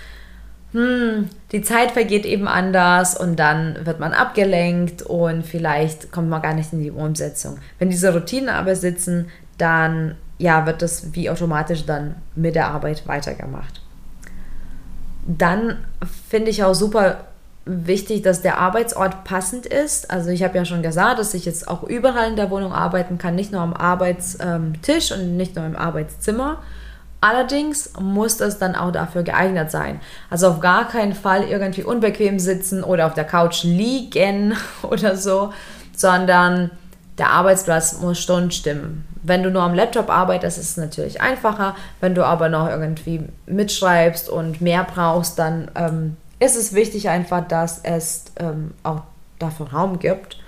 hm, 0.74 1.30
die 1.52 1.62
Zeit 1.62 1.92
vergeht 1.92 2.26
eben 2.26 2.48
anders 2.48 3.16
und 3.18 3.38
dann 3.38 3.86
wird 3.86 4.00
man 4.00 4.12
abgelenkt 4.12 5.04
und 5.04 5.46
vielleicht 5.46 6.12
kommt 6.12 6.30
man 6.30 6.42
gar 6.42 6.56
nicht 6.56 6.74
in 6.74 6.82
die 6.82 6.92
Umsetzung. 6.92 7.58
Wenn 7.78 7.92
diese 7.92 8.12
Routinen 8.12 8.50
aber 8.50 8.76
sitzen, 8.76 9.28
dann 9.58 10.16
ja, 10.40 10.66
wird 10.66 10.82
das 10.82 11.14
wie 11.14 11.30
automatisch 11.30 11.86
dann 11.86 12.16
mit 12.36 12.56
der 12.56 12.70
Arbeit 12.70 13.08
weitergemacht. 13.08 13.82
Dann 15.28 15.78
finde 16.30 16.50
ich 16.50 16.64
auch 16.64 16.74
super 16.74 17.26
wichtig, 17.66 18.24
dass 18.24 18.42
der 18.42 18.58
Arbeitsort 18.58 19.24
passend 19.24 19.68
ist. 19.68 20.12
Also 20.12 20.32
ich 20.32 20.44
habe 20.44 20.58
ja 20.58 20.66
schon 20.66 20.82
gesagt, 20.82 21.20
dass 21.20 21.34
ich 21.34 21.46
jetzt 21.46 21.68
auch 21.68 21.84
überall 21.84 22.30
in 22.30 22.36
der 22.36 22.50
Wohnung 22.50 22.74
arbeiten 22.74 23.20
kann, 23.20 23.36
nicht 23.36 23.52
nur 23.52 23.62
am 23.62 23.74
Arbeitstisch 23.74 25.12
und 25.12 25.38
nicht 25.38 25.56
nur 25.56 25.66
im 25.66 25.76
Arbeitszimmer. 25.76 26.62
Allerdings 27.24 27.94
muss 27.98 28.36
das 28.36 28.60
dann 28.60 28.76
auch 28.76 28.92
dafür 28.92 29.24
geeignet 29.24 29.72
sein. 29.72 30.02
Also 30.30 30.50
auf 30.50 30.60
gar 30.60 30.90
keinen 30.90 31.14
Fall 31.14 31.46
irgendwie 31.46 31.84
unbequem 31.84 32.38
sitzen 32.38 32.84
oder 32.84 33.08
auf 33.08 33.14
der 33.14 33.24
Couch 33.24 33.64
liegen 33.64 34.58
oder 34.82 35.16
so, 35.16 35.54
sondern 35.96 36.70
der 37.18 37.30
Arbeitsplatz 37.30 38.02
muss 38.02 38.20
schon 38.20 38.52
stimmen. 38.52 39.06
Wenn 39.22 39.42
du 39.42 39.52
nur 39.52 39.62
am 39.62 39.74
Laptop 39.74 40.10
arbeitest, 40.10 40.58
ist 40.58 40.72
es 40.72 40.76
natürlich 40.78 41.22
einfacher. 41.22 41.78
Wenn 42.02 42.14
du 42.14 42.26
aber 42.26 42.50
noch 42.50 42.68
irgendwie 42.68 43.22
mitschreibst 43.46 44.28
und 44.28 44.60
mehr 44.60 44.84
brauchst, 44.84 45.40
dann 45.40 45.72
ähm, 45.76 46.18
ist 46.40 46.58
es 46.58 46.74
wichtig 46.74 47.08
einfach, 47.08 47.48
dass 47.48 47.80
es 47.84 48.26
ähm, 48.38 48.72
auch 48.84 49.04
dafür 49.40 49.72
Raum 49.72 49.98
gibt. 49.98 50.40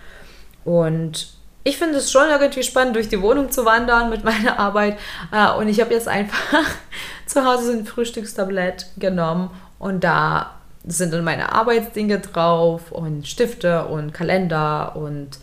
Und 0.65 1.34
ich 1.65 1.77
finde 1.77 1.97
es 1.97 2.11
schon 2.11 2.29
irgendwie 2.29 2.63
spannend, 2.63 2.95
durch 2.95 3.09
die 3.09 3.21
Wohnung 3.21 3.51
zu 3.51 3.65
wandern 3.65 4.09
mit 4.09 4.23
meiner 4.23 4.57
Arbeit. 4.57 4.97
Äh, 5.31 5.51
und 5.51 5.67
ich 5.67 5.81
habe 5.81 5.93
jetzt 5.93 6.07
einfach 6.07 6.63
zu 7.25 7.43
Hause 7.43 7.73
ein 7.73 7.85
Frühstückstablett 7.85 8.85
genommen 8.97 9.49
und 9.79 10.03
da 10.05 10.51
sind 10.87 11.11
dann 11.11 11.23
meine 11.23 11.51
Arbeitsdinge 11.51 12.19
drauf 12.19 12.91
und 12.91 13.27
Stifte 13.27 13.85
und 13.85 14.13
Kalender 14.13 14.95
und 14.95 15.39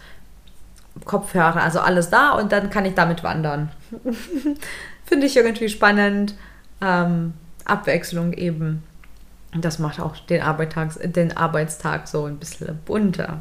Kopfhörer, 1.05 1.61
also 1.61 1.81
alles 1.81 2.11
da 2.11 2.31
und 2.31 2.52
dann 2.52 2.71
kann 2.71 2.85
ich 2.85 2.95
damit 2.95 3.25
wandern. 3.25 3.71
Finde 5.05 5.26
ich 5.26 5.37
irgendwie 5.37 5.69
spannend. 5.69 6.35
Ähm, 6.81 7.35
Abwechslung 7.64 8.33
eben. 8.33 8.85
Das 9.55 9.79
macht 9.81 10.00
auch 10.00 10.17
den, 10.17 10.43
Arbeitstag, 10.43 11.12
den 11.12 11.37
Arbeitstag 11.37 12.07
so 12.07 12.26
ein 12.26 12.38
bisschen 12.38 12.79
bunter. 12.85 13.41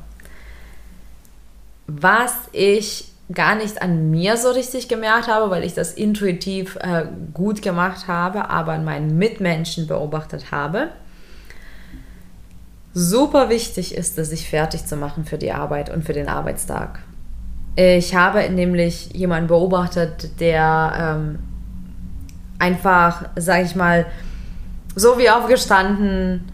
Was 1.99 2.33
ich 2.51 3.11
gar 3.33 3.55
nicht 3.55 3.81
an 3.81 4.09
mir 4.11 4.37
so 4.37 4.49
richtig 4.49 4.87
gemerkt 4.87 5.27
habe, 5.27 5.49
weil 5.49 5.63
ich 5.63 5.73
das 5.73 5.93
intuitiv 5.93 6.77
äh, 6.77 7.05
gut 7.33 7.61
gemacht 7.61 8.07
habe, 8.07 8.49
aber 8.49 8.73
an 8.73 8.83
meinen 8.83 9.17
Mitmenschen 9.17 9.87
beobachtet 9.87 10.51
habe. 10.51 10.89
Super 12.93 13.49
wichtig 13.49 13.95
ist 13.95 14.17
es, 14.17 14.29
sich 14.29 14.49
fertig 14.49 14.85
zu 14.85 14.97
machen 14.97 15.25
für 15.25 15.37
die 15.37 15.51
Arbeit 15.51 15.89
und 15.89 16.03
für 16.03 16.13
den 16.13 16.27
Arbeitstag. 16.27 16.99
Ich 17.75 18.15
habe 18.15 18.49
nämlich 18.49 19.13
jemanden 19.13 19.47
beobachtet, 19.47 20.41
der 20.41 20.93
ähm, 20.99 21.39
einfach, 22.59 23.29
sage 23.37 23.63
ich 23.63 23.75
mal, 23.75 24.05
so 24.93 25.17
wie 25.17 25.29
aufgestanden, 25.29 26.51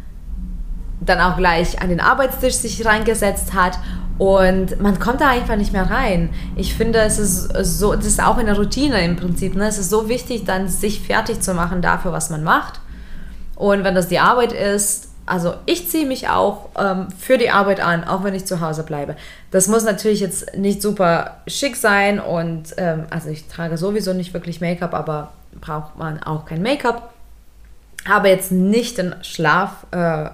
dann 1.02 1.20
auch 1.20 1.38
gleich 1.38 1.82
an 1.82 1.90
den 1.90 2.00
Arbeitstisch 2.00 2.56
sich 2.56 2.86
reingesetzt 2.86 3.54
hat 3.54 3.80
und 4.18 4.80
man 4.82 5.00
kommt 5.00 5.22
da 5.22 5.30
einfach 5.30 5.56
nicht 5.56 5.74
mehr 5.74 5.90
rein. 5.90 6.30
Ich 6.56 6.76
finde, 6.76 7.00
es 7.00 7.20
ist 7.20 7.50
so, 7.80 7.96
das 7.96 8.06
ist 8.06 8.24
auch 8.24 8.38
eine 8.38 8.56
Routine 8.56 9.04
im 9.04 9.16
Prinzip. 9.16 9.56
Ne? 9.56 9.68
Es 9.68 9.78
ist 9.78 9.90
so 9.90 10.10
wichtig, 10.10 10.46
dann 10.46 10.68
sich 10.68 11.02
fertig 11.02 11.42
zu 11.42 11.54
machen 11.54 11.82
dafür, 11.82 12.12
was 12.12 12.30
man 12.30 12.44
macht. 12.44 12.80
Und 13.56 13.84
wenn 13.84 13.96
das 13.96 14.08
die 14.08 14.20
Arbeit 14.20 14.54
ist, 14.54 15.10
also 15.26 15.54
ich 15.66 15.90
ziehe 15.90 16.06
mich 16.06 16.30
auch 16.30 16.70
ähm, 16.80 17.08
für 17.18 17.38
die 17.38 17.50
Arbeit 17.50 17.80
an, 17.80 18.04
auch 18.06 18.24
wenn 18.24 18.34
ich 18.34 18.46
zu 18.46 18.62
Hause 18.62 18.84
bleibe. 18.84 19.16
Das 19.52 19.68
muss 19.68 19.84
natürlich 19.84 20.22
jetzt 20.22 20.56
nicht 20.56 20.82
super 20.82 21.38
schick 21.48 21.76
sein 21.76 22.20
und 22.20 22.76
ähm, 22.78 23.04
also 23.10 23.30
ich 23.30 23.48
trage 23.48 23.78
sowieso 23.78 24.14
nicht 24.14 24.34
wirklich 24.34 24.62
Make-up, 24.62 24.94
aber 24.94 25.32
braucht 25.60 25.98
man 25.98 26.24
auch 26.24 26.46
kein 26.46 26.62
Make-up 26.62 27.14
habe 28.08 28.30
jetzt 28.30 28.52
nicht 28.52 28.98
den 28.98 29.16
Schlafanzug 29.22 29.92
äh, 29.92 30.30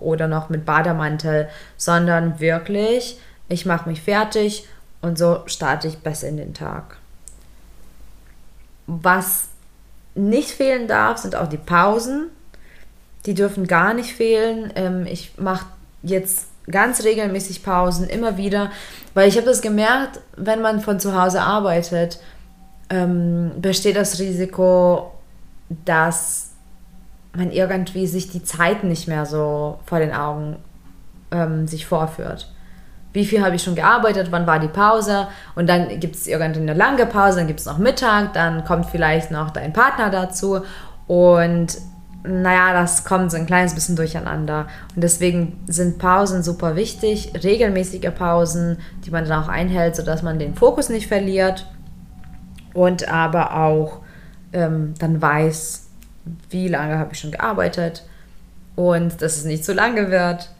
oder 0.00 0.28
noch 0.28 0.48
mit 0.48 0.64
Bademantel, 0.64 1.48
sondern 1.76 2.40
wirklich, 2.40 3.18
ich 3.48 3.66
mache 3.66 3.88
mich 3.88 4.02
fertig 4.02 4.66
und 5.00 5.18
so 5.18 5.40
starte 5.46 5.88
ich 5.88 5.98
besser 5.98 6.28
in 6.28 6.36
den 6.36 6.54
Tag. 6.54 6.96
Was 8.86 9.48
nicht 10.14 10.50
fehlen 10.50 10.88
darf, 10.88 11.18
sind 11.18 11.36
auch 11.36 11.48
die 11.48 11.56
Pausen. 11.56 12.28
Die 13.26 13.34
dürfen 13.34 13.66
gar 13.66 13.94
nicht 13.94 14.14
fehlen. 14.14 14.72
Ähm, 14.74 15.06
ich 15.06 15.38
mache 15.38 15.66
jetzt 16.02 16.46
ganz 16.70 17.02
regelmäßig 17.04 17.62
Pausen, 17.62 18.08
immer 18.08 18.36
wieder, 18.36 18.70
weil 19.14 19.28
ich 19.28 19.36
habe 19.36 19.46
das 19.46 19.62
gemerkt, 19.62 20.20
wenn 20.36 20.62
man 20.62 20.80
von 20.80 21.00
zu 21.00 21.20
Hause 21.20 21.42
arbeitet, 21.42 22.20
ähm, 22.88 23.52
besteht 23.56 23.96
das 23.96 24.18
Risiko, 24.18 25.12
dass 25.84 26.51
man 27.34 27.50
irgendwie 27.50 28.06
sich 28.06 28.30
die 28.30 28.42
Zeit 28.42 28.84
nicht 28.84 29.08
mehr 29.08 29.26
so 29.26 29.78
vor 29.86 29.98
den 29.98 30.12
Augen 30.12 30.56
ähm, 31.30 31.66
sich 31.66 31.86
vorführt. 31.86 32.52
Wie 33.12 33.26
viel 33.26 33.44
habe 33.44 33.56
ich 33.56 33.62
schon 33.62 33.74
gearbeitet, 33.74 34.28
wann 34.30 34.46
war 34.46 34.58
die 34.58 34.68
Pause 34.68 35.28
und 35.54 35.68
dann 35.68 36.00
gibt 36.00 36.16
es 36.16 36.26
irgendeine 36.26 36.72
lange 36.72 37.04
Pause, 37.06 37.38
dann 37.38 37.46
gibt 37.46 37.60
es 37.60 37.66
noch 37.66 37.78
Mittag, 37.78 38.32
dann 38.32 38.64
kommt 38.64 38.86
vielleicht 38.86 39.30
noch 39.30 39.50
dein 39.50 39.72
Partner 39.72 40.08
dazu 40.10 40.60
und 41.06 41.78
naja, 42.24 42.72
das 42.72 43.04
kommt 43.04 43.30
so 43.30 43.36
ein 43.36 43.46
kleines 43.46 43.74
bisschen 43.74 43.96
durcheinander. 43.96 44.68
Und 44.94 45.02
deswegen 45.02 45.60
sind 45.66 45.98
Pausen 45.98 46.42
super 46.42 46.76
wichtig, 46.76 47.32
regelmäßige 47.42 48.10
Pausen, 48.16 48.78
die 49.04 49.10
man 49.10 49.26
dann 49.26 49.42
auch 49.42 49.48
einhält, 49.48 49.96
sodass 49.96 50.22
man 50.22 50.38
den 50.38 50.54
Fokus 50.54 50.88
nicht 50.88 51.08
verliert 51.08 51.66
und 52.74 53.08
aber 53.08 53.56
auch 53.56 54.00
ähm, 54.52 54.94
dann 54.98 55.20
weiß, 55.20 55.81
wie 56.50 56.68
lange 56.68 56.98
habe 56.98 57.12
ich 57.12 57.20
schon 57.20 57.32
gearbeitet 57.32 58.04
und 58.76 59.20
dass 59.20 59.36
es 59.36 59.44
nicht 59.44 59.64
zu 59.64 59.72
lange 59.72 60.10
wird 60.10 60.50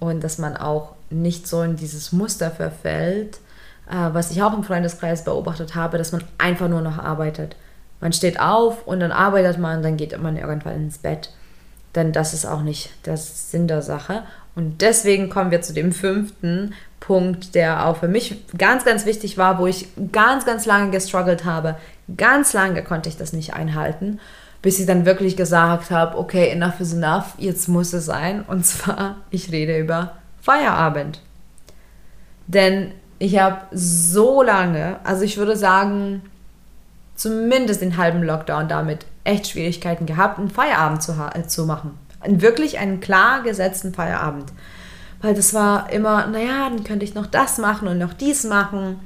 und 0.00 0.22
dass 0.22 0.38
man 0.38 0.56
auch 0.56 0.92
nicht 1.10 1.46
so 1.46 1.62
in 1.62 1.76
dieses 1.76 2.12
Muster 2.12 2.50
verfällt, 2.50 3.38
äh, 3.88 4.08
was 4.12 4.30
ich 4.30 4.42
auch 4.42 4.54
im 4.54 4.64
Freundeskreis 4.64 5.24
beobachtet 5.24 5.74
habe, 5.74 5.98
dass 5.98 6.12
man 6.12 6.24
einfach 6.38 6.68
nur 6.68 6.82
noch 6.82 6.98
arbeitet. 6.98 7.56
Man 8.00 8.12
steht 8.12 8.40
auf 8.40 8.86
und 8.86 9.00
dann 9.00 9.12
arbeitet 9.12 9.58
man, 9.58 9.82
dann 9.82 9.96
geht 9.96 10.20
man 10.20 10.36
irgendwann 10.36 10.76
ins 10.76 10.98
Bett. 10.98 11.30
Denn 11.94 12.12
das 12.12 12.34
ist 12.34 12.44
auch 12.44 12.60
nicht 12.60 12.90
der 13.06 13.16
Sinn 13.16 13.68
der 13.68 13.80
Sache. 13.80 14.22
Und 14.54 14.82
deswegen 14.82 15.30
kommen 15.30 15.50
wir 15.50 15.62
zu 15.62 15.72
dem 15.72 15.92
fünften 15.92 16.74
Punkt, 17.00 17.54
der 17.54 17.86
auch 17.86 17.98
für 17.98 18.08
mich 18.08 18.44
ganz, 18.58 18.84
ganz 18.84 19.06
wichtig 19.06 19.38
war, 19.38 19.58
wo 19.58 19.66
ich 19.66 19.88
ganz, 20.12 20.44
ganz 20.44 20.66
lange 20.66 20.90
gestruggelt 20.90 21.44
habe. 21.44 21.76
Ganz 22.16 22.52
lange 22.52 22.82
konnte 22.82 23.08
ich 23.08 23.16
das 23.16 23.32
nicht 23.32 23.54
einhalten 23.54 24.18
bis 24.66 24.80
ich 24.80 24.86
dann 24.86 25.06
wirklich 25.06 25.36
gesagt 25.36 25.92
habe, 25.92 26.18
okay, 26.18 26.48
enough 26.48 26.80
is 26.80 26.92
enough, 26.92 27.34
jetzt 27.38 27.68
muss 27.68 27.92
es 27.92 28.06
sein. 28.06 28.42
Und 28.42 28.66
zwar, 28.66 29.18
ich 29.30 29.52
rede 29.52 29.78
über 29.78 30.14
Feierabend. 30.42 31.22
Denn 32.48 32.90
ich 33.20 33.38
habe 33.38 33.60
so 33.70 34.42
lange, 34.42 34.96
also 35.04 35.22
ich 35.22 35.36
würde 35.36 35.56
sagen, 35.56 36.22
zumindest 37.14 37.80
den 37.80 37.96
halben 37.96 38.24
Lockdown 38.24 38.66
damit 38.66 39.06
echt 39.22 39.46
Schwierigkeiten 39.46 40.04
gehabt, 40.04 40.40
einen 40.40 40.50
Feierabend 40.50 41.00
zu, 41.00 41.12
äh, 41.12 41.46
zu 41.46 41.64
machen. 41.64 41.96
Wirklich 42.26 42.80
einen 42.80 42.98
klar 42.98 43.44
gesetzten 43.44 43.94
Feierabend. 43.94 44.50
weil 45.22 45.34
das 45.34 45.54
war 45.54 45.92
immer, 45.92 46.26
naja, 46.26 46.68
dann 46.70 46.82
könnte 46.82 47.04
ich 47.04 47.14
noch 47.14 47.26
das 47.26 47.58
machen 47.58 47.86
und 47.86 47.98
noch 47.98 48.14
dies 48.14 48.42
machen. 48.42 48.98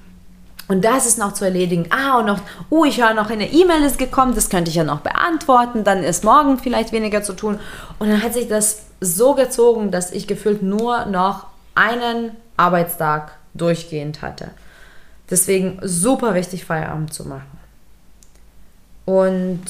Und 0.71 0.85
das 0.85 1.05
ist 1.05 1.19
noch 1.19 1.35
zu 1.35 1.45
erledigen. 1.45 1.89
Ah, 1.91 2.21
und 2.21 2.27
noch, 2.27 2.41
oh, 2.71 2.85
ich 2.85 3.03
höre 3.03 3.12
noch 3.12 3.29
eine 3.29 3.50
E-Mail 3.50 3.83
ist 3.83 3.99
gekommen, 3.99 4.37
das 4.37 4.50
könnte 4.50 4.71
ich 4.71 4.77
ja 4.77 4.85
noch 4.85 5.00
beantworten, 5.00 5.83
dann 5.83 6.05
ist 6.05 6.23
morgen 6.23 6.59
vielleicht 6.59 6.93
weniger 6.93 7.25
zu 7.25 7.33
tun. 7.33 7.59
Und 7.99 8.09
dann 8.09 8.23
hat 8.23 8.35
sich 8.35 8.47
das 8.47 8.83
so 9.00 9.35
gezogen, 9.35 9.91
dass 9.91 10.12
ich 10.12 10.29
gefühlt 10.29 10.62
nur 10.62 11.07
noch 11.07 11.49
einen 11.75 12.37
Arbeitstag 12.57 13.33
durchgehend 13.53 14.23
hatte. 14.23 14.53
Deswegen 15.29 15.81
super 15.83 16.35
wichtig, 16.35 16.65
Feierabend 16.67 17.12
zu 17.12 17.27
machen. 17.27 17.59
Und 19.07 19.61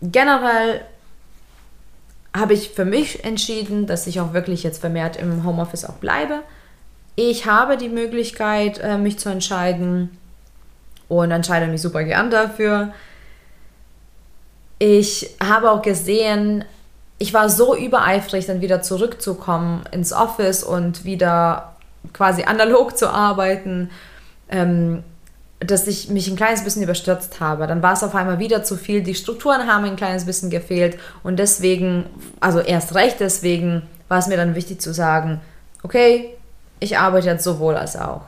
generell 0.00 0.80
habe 2.34 2.54
ich 2.54 2.70
für 2.70 2.86
mich 2.86 3.22
entschieden, 3.22 3.86
dass 3.86 4.06
ich 4.06 4.18
auch 4.18 4.32
wirklich 4.32 4.62
jetzt 4.62 4.80
vermehrt 4.80 5.16
im 5.16 5.44
Homeoffice 5.44 5.84
auch 5.84 5.96
bleibe. 5.96 6.40
Ich 7.16 7.44
habe 7.44 7.76
die 7.76 7.90
Möglichkeit, 7.90 8.78
äh, 8.78 8.96
mich 8.96 9.18
zu 9.18 9.28
entscheiden 9.28 10.08
und 11.08 11.30
entscheide 11.30 11.66
mich 11.66 11.82
super 11.82 12.04
gern 12.04 12.30
dafür. 12.30 12.92
Ich 14.78 15.34
habe 15.42 15.70
auch 15.70 15.82
gesehen, 15.82 16.64
ich 17.18 17.34
war 17.34 17.48
so 17.48 17.76
übereifrig, 17.76 18.46
dann 18.46 18.60
wieder 18.60 18.80
zurückzukommen 18.82 19.84
ins 19.90 20.12
Office 20.12 20.62
und 20.62 21.04
wieder 21.04 21.74
quasi 22.12 22.44
analog 22.44 22.96
zu 22.96 23.08
arbeiten, 23.08 23.90
ähm, 24.48 25.02
dass 25.60 25.88
ich 25.88 26.08
mich 26.10 26.28
ein 26.28 26.36
kleines 26.36 26.62
bisschen 26.62 26.82
überstürzt 26.82 27.40
habe. 27.40 27.66
Dann 27.66 27.82
war 27.82 27.94
es 27.94 28.04
auf 28.04 28.14
einmal 28.14 28.38
wieder 28.38 28.62
zu 28.62 28.76
viel. 28.76 29.02
Die 29.02 29.16
Strukturen 29.16 29.66
haben 29.66 29.84
ein 29.84 29.96
kleines 29.96 30.24
bisschen 30.24 30.50
gefehlt 30.50 30.98
und 31.24 31.38
deswegen, 31.38 32.04
also 32.38 32.60
erst 32.60 32.94
recht 32.94 33.18
deswegen, 33.18 33.82
war 34.06 34.18
es 34.18 34.28
mir 34.28 34.36
dann 34.36 34.54
wichtig 34.54 34.80
zu 34.80 34.94
sagen, 34.94 35.40
okay, 35.82 36.34
ich 36.78 36.98
arbeite 36.98 37.26
jetzt 37.26 37.44
sowohl 37.44 37.74
als 37.74 37.96
auch. 37.96 38.22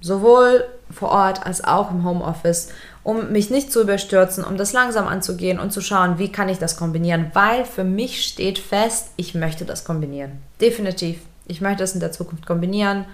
Sowohl 0.00 0.64
vor 0.92 1.10
Ort 1.10 1.46
als 1.46 1.64
auch 1.64 1.90
im 1.90 2.04
Homeoffice, 2.04 2.70
um 3.02 3.32
mich 3.32 3.50
nicht 3.50 3.72
zu 3.72 3.82
überstürzen, 3.82 4.44
um 4.44 4.56
das 4.56 4.72
langsam 4.72 5.06
anzugehen 5.06 5.58
und 5.58 5.72
zu 5.72 5.80
schauen, 5.80 6.18
wie 6.18 6.30
kann 6.30 6.48
ich 6.48 6.58
das 6.58 6.76
kombinieren, 6.76 7.30
weil 7.34 7.64
für 7.64 7.84
mich 7.84 8.24
steht 8.24 8.58
fest, 8.58 9.10
ich 9.16 9.34
möchte 9.34 9.64
das 9.64 9.84
kombinieren. 9.84 10.32
Definitiv. 10.60 11.20
Ich 11.46 11.60
möchte 11.60 11.82
das 11.82 11.94
in 11.94 12.00
der 12.00 12.12
Zukunft 12.12 12.46
kombinieren. 12.46 13.04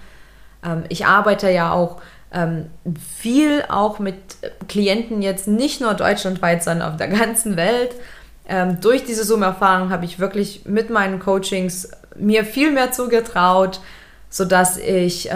Ähm, 0.64 0.84
ich 0.88 1.06
arbeite 1.06 1.50
ja 1.50 1.72
auch 1.72 2.00
ähm, 2.32 2.66
viel 3.18 3.64
auch 3.68 3.98
mit 3.98 4.16
Klienten 4.68 5.22
jetzt 5.22 5.48
nicht 5.48 5.80
nur 5.80 5.94
deutschlandweit, 5.94 6.62
sondern 6.62 6.90
auf 6.90 6.96
der 6.96 7.08
ganzen 7.08 7.56
Welt. 7.56 7.94
Ähm, 8.48 8.80
durch 8.80 9.04
diese 9.04 9.24
Zoom-Erfahrung 9.24 9.90
habe 9.90 10.04
ich 10.04 10.18
wirklich 10.18 10.66
mit 10.66 10.90
meinen 10.90 11.18
Coachings 11.18 11.90
mir 12.16 12.44
viel 12.44 12.72
mehr 12.72 12.92
zugetraut, 12.92 13.80
sodass 14.30 14.76
ich 14.76 15.28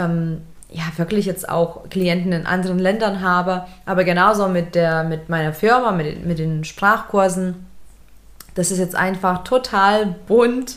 ja 0.70 0.84
wirklich 0.96 1.26
jetzt 1.26 1.48
auch 1.48 1.88
Klienten 1.90 2.32
in 2.32 2.46
anderen 2.46 2.78
Ländern 2.78 3.20
habe, 3.20 3.66
aber 3.86 4.04
genauso 4.04 4.48
mit, 4.48 4.74
der, 4.74 5.04
mit 5.04 5.28
meiner 5.28 5.52
Firma, 5.52 5.92
mit, 5.92 6.24
mit 6.24 6.38
den 6.38 6.64
Sprachkursen. 6.64 7.66
Das 8.54 8.70
ist 8.70 8.78
jetzt 8.78 8.94
einfach 8.94 9.44
total 9.44 10.14
bunt, 10.26 10.76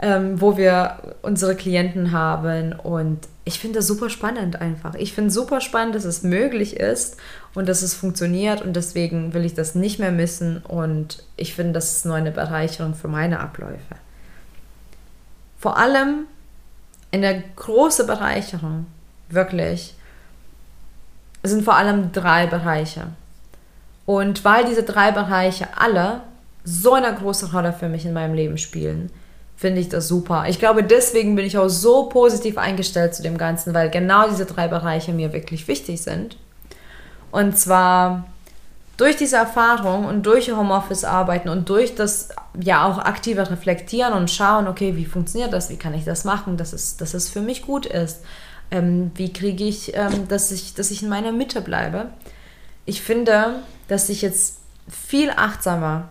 ähm, 0.00 0.40
wo 0.40 0.56
wir 0.56 1.16
unsere 1.22 1.54
Klienten 1.54 2.12
haben 2.12 2.72
und 2.72 3.20
ich 3.46 3.58
finde 3.58 3.78
das 3.78 3.86
super 3.86 4.08
spannend 4.08 4.60
einfach. 4.60 4.94
Ich 4.94 5.12
finde 5.12 5.30
super 5.30 5.60
spannend, 5.60 5.94
dass 5.94 6.04
es 6.04 6.22
möglich 6.22 6.78
ist 6.78 7.18
und 7.54 7.68
dass 7.68 7.82
es 7.82 7.92
funktioniert 7.92 8.62
und 8.62 8.74
deswegen 8.74 9.34
will 9.34 9.44
ich 9.44 9.54
das 9.54 9.74
nicht 9.74 9.98
mehr 9.98 10.12
missen 10.12 10.58
und 10.58 11.22
ich 11.36 11.54
finde, 11.54 11.74
das 11.74 11.96
ist 11.96 12.06
nur 12.06 12.16
eine 12.16 12.32
Bereicherung 12.32 12.94
für 12.94 13.08
meine 13.08 13.40
Abläufe. 13.40 13.96
Vor 15.58 15.78
allem 15.78 16.24
eine 17.12 17.44
große 17.56 18.06
Bereicherung, 18.06 18.86
wirklich, 19.28 19.94
sind 21.42 21.64
vor 21.64 21.76
allem 21.76 22.12
drei 22.12 22.46
Bereiche. 22.46 23.08
Und 24.06 24.44
weil 24.44 24.64
diese 24.64 24.82
drei 24.82 25.12
Bereiche 25.12 25.68
alle 25.76 26.20
so 26.64 26.94
eine 26.94 27.14
große 27.14 27.52
Rolle 27.52 27.72
für 27.72 27.88
mich 27.88 28.04
in 28.04 28.12
meinem 28.12 28.34
Leben 28.34 28.58
spielen, 28.58 29.10
finde 29.56 29.80
ich 29.80 29.88
das 29.88 30.08
super. 30.08 30.44
Ich 30.48 30.58
glaube, 30.58 30.82
deswegen 30.82 31.36
bin 31.36 31.46
ich 31.46 31.58
auch 31.58 31.68
so 31.68 32.08
positiv 32.08 32.58
eingestellt 32.58 33.14
zu 33.14 33.22
dem 33.22 33.38
Ganzen, 33.38 33.74
weil 33.74 33.90
genau 33.90 34.28
diese 34.28 34.46
drei 34.46 34.68
Bereiche 34.68 35.12
mir 35.12 35.32
wirklich 35.32 35.68
wichtig 35.68 36.02
sind. 36.02 36.36
Und 37.30 37.56
zwar 37.58 38.24
durch 38.96 39.16
diese 39.16 39.36
Erfahrung 39.36 40.04
und 40.04 40.24
durch 40.24 40.52
Homeoffice 40.52 41.04
arbeiten 41.04 41.48
und 41.48 41.68
durch 41.68 41.94
das 41.94 42.28
ja 42.60 42.86
auch 42.86 42.98
aktive 42.98 43.50
Reflektieren 43.50 44.12
und 44.12 44.30
schauen, 44.30 44.68
okay, 44.68 44.96
wie 44.96 45.04
funktioniert 45.04 45.52
das, 45.52 45.68
wie 45.70 45.76
kann 45.76 45.94
ich 45.94 46.04
das 46.04 46.24
machen, 46.24 46.56
dass 46.56 46.72
es, 46.72 46.96
dass 46.96 47.14
es 47.14 47.28
für 47.28 47.40
mich 47.40 47.62
gut 47.62 47.86
ist, 47.86 48.20
ähm, 48.70 49.10
wie 49.14 49.32
kriege 49.32 49.64
ich, 49.64 49.94
ähm, 49.96 50.28
dass, 50.28 50.50
ich, 50.50 50.74
dass 50.74 50.90
ich 50.90 51.02
in 51.02 51.08
meiner 51.08 51.32
Mitte 51.32 51.60
bleibe. 51.60 52.08
Ich 52.86 53.02
finde, 53.02 53.60
dass 53.88 54.08
ich 54.08 54.22
jetzt 54.22 54.58
viel 54.88 55.30
achtsamer 55.30 56.08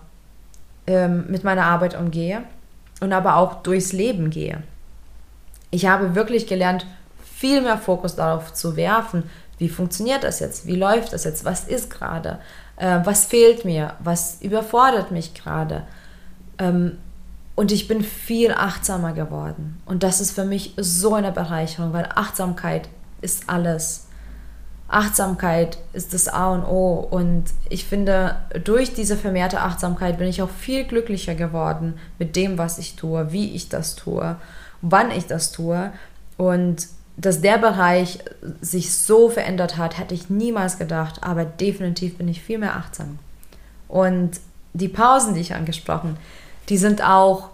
ähm, 0.88 1.26
mit 1.30 1.44
meiner 1.44 1.66
Arbeit 1.66 1.98
umgehe 1.98 2.44
und 3.02 3.14
aber 3.14 3.38
auch 3.38 3.64
durchs 3.64 3.94
Leben 3.94 4.30
gehe. 4.30 4.64
Ich 5.72 5.86
habe 5.86 6.16
wirklich 6.16 6.48
gelernt, 6.48 6.86
viel 7.24 7.62
mehr 7.62 7.78
Fokus 7.78 8.16
darauf 8.16 8.54
zu 8.54 8.76
werfen, 8.76 9.24
wie 9.58 9.70
funktioniert 9.70 10.24
das 10.24 10.40
jetzt, 10.40 10.66
wie 10.66 10.76
läuft 10.76 11.14
das 11.14 11.24
jetzt, 11.24 11.46
was 11.46 11.66
ist 11.66 11.90
gerade, 11.90 12.40
äh, 12.78 13.00
was 13.04 13.26
fehlt 13.26 13.66
mir, 13.66 13.94
was 14.00 14.42
überfordert 14.42 15.12
mich 15.12 15.34
gerade. 15.34 15.84
Ähm, 16.58 16.98
und 17.56 17.72
ich 17.72 17.88
bin 17.88 18.04
viel 18.04 18.52
achtsamer 18.52 19.14
geworden. 19.14 19.82
Und 19.86 20.04
das 20.04 20.22
ist 20.22 20.32
für 20.32 20.46
mich 20.46 20.74
so 20.78 21.14
eine 21.14 21.32
Bereicherung, 21.32 21.94
weil 21.94 22.10
Achtsamkeit 22.16 22.90
ist 23.22 23.48
alles. 23.48 24.08
Achtsamkeit 24.88 25.78
ist 25.94 26.14
das 26.14 26.28
A 26.28 26.52
und 26.52 26.66
O. 26.66 26.96
Und 27.00 27.46
ich 27.70 27.86
finde, 27.86 28.38
durch 28.64 28.94
diese 28.94 29.18
vermehrte 29.18 29.62
Achtsamkeit 29.62 30.18
bin 30.18 30.28
ich 30.28 30.42
auch 30.42 30.50
viel 30.50 30.84
glücklicher 30.84 31.36
geworden 31.36 31.96
mit 32.18 32.36
dem, 32.36 32.58
was 32.58 32.80
ich 32.80 32.96
tue, 32.96 33.32
wie 33.32 33.56
ich 33.56 33.70
das 33.70 33.96
tue, 33.96 34.36
wann 34.82 35.12
ich 35.12 35.28
das 35.28 35.52
tue. 35.52 35.92
Und 36.38 36.88
dass 37.18 37.42
der 37.42 37.60
Bereich 37.60 38.20
sich 38.62 38.96
so 38.96 39.30
verändert 39.30 39.78
hat, 39.78 40.00
hätte 40.00 40.16
ich 40.16 40.32
niemals 40.32 40.80
gedacht. 40.80 41.22
Aber 41.22 41.46
definitiv 41.46 42.18
bin 42.18 42.28
ich 42.28 42.42
viel 42.42 42.58
mehr 42.58 42.76
achtsam. 42.76 43.20
Und 43.88 44.40
die 44.74 44.90
Pausen, 44.90 45.36
die 45.36 45.42
ich 45.42 45.54
angesprochen, 45.54 46.18
die 46.70 46.78
sind 46.78 47.04
auch 47.04 47.50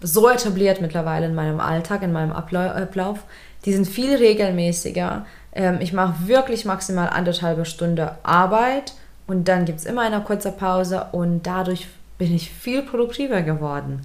so 0.00 0.28
etabliert 0.28 0.80
mittlerweile 0.80 1.26
in 1.26 1.34
meinem 1.34 1.60
Alltag, 1.60 2.02
in 2.02 2.12
meinem 2.12 2.32
Ablauf. 2.32 3.20
Die 3.64 3.72
sind 3.72 3.86
viel 3.86 4.14
regelmäßiger 4.14 5.24
ähm, 5.56 5.78
ich 5.80 5.92
mache 5.92 6.28
wirklich 6.28 6.66
maximal 6.66 7.08
anderthalbe 7.08 7.64
Stunde 7.64 8.16
Arbeit 8.22 8.92
und 9.26 9.48
dann 9.48 9.64
gibt 9.64 9.80
es 9.80 9.86
immer 9.86 10.02
eine 10.02 10.20
kurze 10.20 10.52
Pause 10.52 11.06
und 11.12 11.46
dadurch 11.46 11.88
bin 12.18 12.32
ich 12.32 12.50
viel 12.50 12.82
produktiver 12.82 13.42
geworden. 13.42 14.02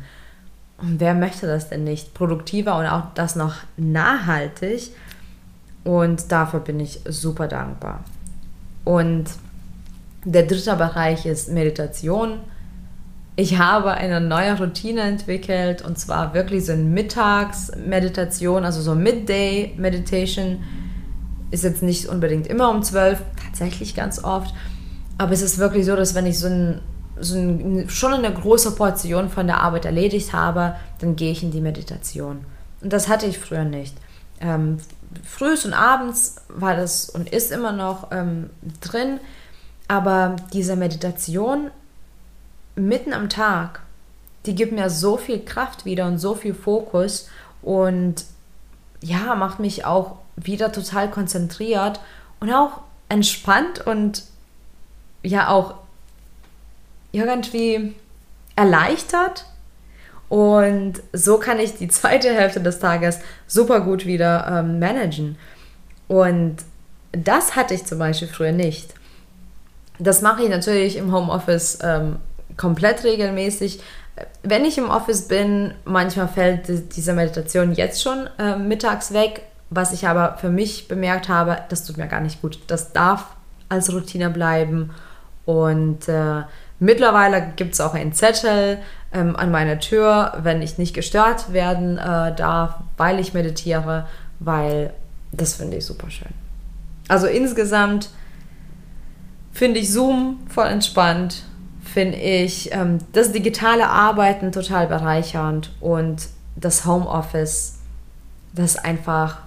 Und 0.78 1.00
wer 1.00 1.14
möchte 1.14 1.46
das 1.46 1.70
denn 1.70 1.84
nicht? 1.84 2.14
Produktiver 2.14 2.78
und 2.78 2.88
auch 2.88 3.04
das 3.14 3.36
noch 3.36 3.56
nachhaltig. 3.78 4.92
Und 5.84 6.32
dafür 6.32 6.62
bin 6.62 6.80
ich 6.80 7.02
super 7.06 7.48
dankbar. 7.48 8.04
Und 8.84 9.26
der 10.24 10.44
dritte 10.44 10.76
Bereich 10.76 11.26
ist 11.26 11.52
Meditation. 11.52 12.40
Ich 13.42 13.58
habe 13.58 13.94
eine 13.96 14.22
neue 14.22 14.56
Routine 14.56 15.02
entwickelt 15.02 15.82
und 15.82 15.98
zwar 15.98 16.36
wirklich 16.36 16.64
so 16.64 16.74
eine 16.74 16.84
Mittagsmeditation, 16.84 18.64
also 18.64 18.84
so 18.84 18.94
Midday 18.94 19.74
Meditation 19.78 20.62
ist 21.50 21.64
jetzt 21.64 21.82
nicht 21.82 22.06
unbedingt 22.06 22.46
immer 22.46 22.70
um 22.70 22.84
12, 22.84 23.20
tatsächlich 23.44 23.96
ganz 23.96 24.24
oft. 24.24 24.54
Aber 25.18 25.32
es 25.32 25.42
ist 25.42 25.58
wirklich 25.58 25.88
so, 25.88 25.96
dass 25.96 26.14
wenn 26.14 26.28
ich 26.28 26.38
so, 26.38 26.46
ein, 26.46 26.82
so 27.20 27.36
ein, 27.36 27.90
schon 27.90 28.14
eine 28.14 28.32
große 28.32 28.76
Portion 28.76 29.28
von 29.28 29.48
der 29.48 29.62
Arbeit 29.62 29.86
erledigt 29.86 30.34
habe, 30.34 30.76
dann 31.00 31.16
gehe 31.16 31.32
ich 31.32 31.42
in 31.42 31.50
die 31.50 31.62
Meditation. 31.62 32.46
Und 32.82 32.94
das 32.94 33.08
hatte 33.08 33.26
ich 33.26 33.40
früher 33.40 33.64
nicht. 33.64 33.98
Ähm, 34.40 34.78
frühs 35.24 35.66
und 35.66 35.74
abends 35.74 36.36
war 36.48 36.76
das 36.76 37.10
und 37.10 37.28
ist 37.34 37.52
immer 37.52 37.72
noch 37.72 38.12
ähm, 38.12 38.52
drin, 38.82 39.20
aber 39.88 40.36
diese 40.54 40.76
Meditation 40.76 41.72
mitten 42.76 43.14
am 43.14 43.30
Tag, 43.30 43.82
die 44.46 44.56
gibt 44.56 44.72
mir 44.72 44.90
so 44.90 45.18
viel 45.18 45.44
Kraft 45.44 45.86
wieder 45.86 46.08
und 46.08 46.18
so 46.18 46.36
viel 46.36 46.54
Fokus 46.54 47.30
und 47.62 48.26
ja, 49.02 49.36
macht 49.36 49.60
mich 49.60 49.86
auch 49.86 50.18
wieder 50.36 50.72
total 50.72 51.10
konzentriert 51.10 52.00
und 52.40 52.52
auch 52.52 52.82
entspannt 53.10 53.86
und 53.86 54.24
ja 55.24 55.50
auch 55.50 55.76
irgendwie 57.12 57.96
erleichtert. 58.56 59.46
Und 60.30 61.02
so 61.14 61.38
kann 61.38 61.60
ich 61.60 61.76
die 61.76 61.88
zweite 61.90 62.34
Hälfte 62.34 62.62
des 62.62 62.80
Tages 62.80 63.20
super 63.48 63.82
gut 63.82 64.06
wieder 64.06 64.48
ähm, 64.48 64.80
managen. 64.80 65.38
Und 66.08 66.58
das 67.12 67.56
hatte 67.56 67.74
ich 67.74 67.86
zum 67.86 68.00
Beispiel 68.00 68.28
früher 68.28 68.52
nicht. 68.52 68.94
Das 70.00 70.22
mache 70.22 70.44
ich 70.44 70.50
natürlich 70.50 70.96
im 70.96 71.14
Homeoffice 71.14 71.80
ähm, 71.84 72.18
komplett 72.58 73.04
regelmäßig. 73.04 73.82
wenn 74.44 74.66
ich 74.66 74.78
im 74.78 74.90
Office 74.90 75.28
bin, 75.28 75.74
manchmal 75.86 76.28
fällt 76.28 76.96
diese 76.96 77.14
Meditation 77.14 77.74
jetzt 77.74 78.02
schon 78.02 78.30
äh, 78.38 78.58
mittags 78.58 79.14
weg, 79.14 79.44
was 79.70 79.94
ich 79.94 80.08
aber 80.08 80.38
für 80.38 80.50
mich 80.50 80.88
bemerkt 80.88 81.30
habe, 81.30 81.60
das 81.70 81.86
tut 81.86 81.98
mir 81.98 82.08
gar 82.08 82.20
nicht 82.20 82.42
gut. 82.42 82.60
Das 82.68 82.92
darf 82.92 83.36
als 83.70 83.92
Routine 83.92 84.30
bleiben. 84.30 84.92
Und 85.46 86.08
äh, 86.08 86.44
mittlerweile 86.80 87.54
gibt 87.56 87.74
es 87.74 87.82
auch 87.82 87.94
einen 87.94 88.14
Zettel 88.14 88.80
ähm, 89.14 89.36
an 89.36 89.50
meiner 89.50 89.80
Tür, 89.80 90.34
wenn 90.44 90.62
ich 90.62 90.78
nicht 90.78 90.94
gestört 90.94 91.54
werden 91.54 91.98
äh, 91.98 92.36
darf, 92.36 92.76
weil 92.98 93.20
ich 93.20 93.34
meditiere, 93.34 94.08
weil 94.40 94.94
das 95.32 95.56
finde 95.56 95.78
ich 95.78 95.86
super 95.86 96.10
schön. 96.10 96.34
Also 97.08 97.28
insgesamt 97.28 98.10
finde 99.52 99.80
ich 99.80 99.92
Zoom 99.92 100.40
voll 100.48 100.68
entspannt, 100.68 101.44
finde 101.92 102.18
ich 102.18 102.74
ähm, 102.74 103.00
das 103.14 103.32
digitale 103.32 103.88
Arbeiten 103.90 104.52
total 104.52 104.88
bereichernd 104.88 105.72
und 105.80 106.30
das 106.56 106.86
Homeoffice, 106.86 107.80
das 108.54 108.76
ist 108.76 108.86
einfach, 108.86 109.40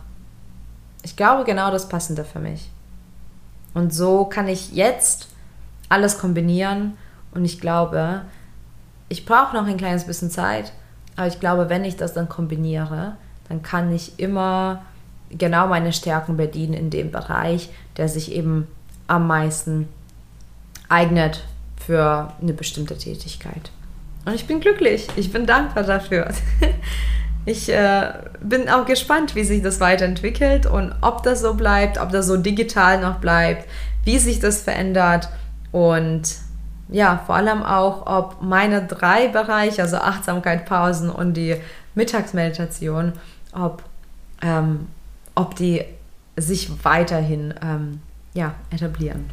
ich 1.03 1.17
glaube, 1.17 1.45
genau 1.45 1.71
das 1.71 1.89
Passende 1.89 2.25
für 2.25 2.39
mich. 2.39 2.71
Und 3.73 3.93
so 3.93 4.25
kann 4.25 4.49
ich 4.49 4.73
jetzt 4.73 5.29
alles 5.89 6.19
kombinieren 6.19 6.97
und 7.35 7.45
ich 7.45 7.61
glaube, 7.61 8.23
ich 9.09 9.27
brauche 9.27 9.57
noch 9.57 9.67
ein 9.67 9.77
kleines 9.77 10.05
bisschen 10.05 10.31
Zeit, 10.31 10.73
aber 11.17 11.27
ich 11.27 11.41
glaube, 11.41 11.69
wenn 11.69 11.85
ich 11.85 11.97
das 11.97 12.15
dann 12.15 12.29
kombiniere, 12.29 13.17
dann 13.49 13.63
kann 13.63 13.93
ich 13.93 14.19
immer 14.19 14.83
genau 15.31 15.67
meine 15.67 15.93
Stärken 15.93 16.37
bedienen 16.37 16.75
in 16.75 16.91
dem 16.91 17.11
Bereich, 17.11 17.71
der 17.97 18.09
sich 18.09 18.33
eben 18.33 18.67
am 19.07 19.27
meisten 19.27 19.89
eignet 20.89 21.45
für 21.87 22.33
eine 22.41 22.53
bestimmte 22.53 22.97
Tätigkeit. 22.97 23.71
Und 24.25 24.35
ich 24.35 24.47
bin 24.47 24.61
glücklich, 24.61 25.07
ich 25.17 25.33
bin 25.33 25.47
dankbar 25.47 25.85
dafür. 25.85 26.29
Ich 27.47 27.69
äh, 27.69 28.13
bin 28.41 28.71
auch 28.71 28.87
gespannt, 28.87 29.35
wie 29.35 29.45
sich 29.45 29.63
das 29.63 29.79
weiterentwickelt 29.79 30.65
und 30.65 30.95
ob 31.03 31.23
das 31.25 31.43
so 31.43 31.53
bleibt, 31.55 31.99
ob 31.99 32.11
das 32.11 32.27
so 32.27 32.39
digital 32.39 33.01
noch 33.03 33.17
bleibt, 33.19 33.69
wie 34.05 34.19
sich 34.19 34.41
das 34.41 34.63
verändert 34.63 35.29
und 35.71 36.23
ja, 36.89 37.23
vor 37.27 37.35
allem 37.35 37.63
auch, 37.63 38.07
ob 38.07 38.43
meine 38.43 38.87
drei 38.87 39.29
Bereiche, 39.29 39.83
also 39.83 39.97
Achtsamkeit, 39.97 40.67
Pausen 40.67 41.11
und 41.11 41.35
die 41.35 41.57
Mittagsmeditation, 41.95 43.13
ob, 43.53 43.83
ähm, 44.43 44.89
ob 45.35 45.55
die 45.55 45.85
sich 46.37 46.85
weiterhin 46.85 47.55
ähm, 47.63 48.01
ja, 48.35 48.55
etablieren. 48.71 49.31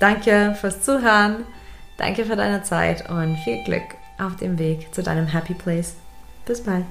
Danke 0.00 0.56
fürs 0.58 0.82
Zuhören, 0.82 1.44
danke 1.98 2.24
für 2.24 2.34
deine 2.34 2.62
Zeit 2.62 3.08
und 3.10 3.36
viel 3.36 3.62
Glück 3.64 3.82
auf 4.18 4.34
dem 4.36 4.58
Weg 4.58 4.92
zu 4.94 5.02
deinem 5.02 5.26
Happy 5.26 5.54
Place. 5.54 5.94
Bis 6.46 6.64
bald. 6.64 6.86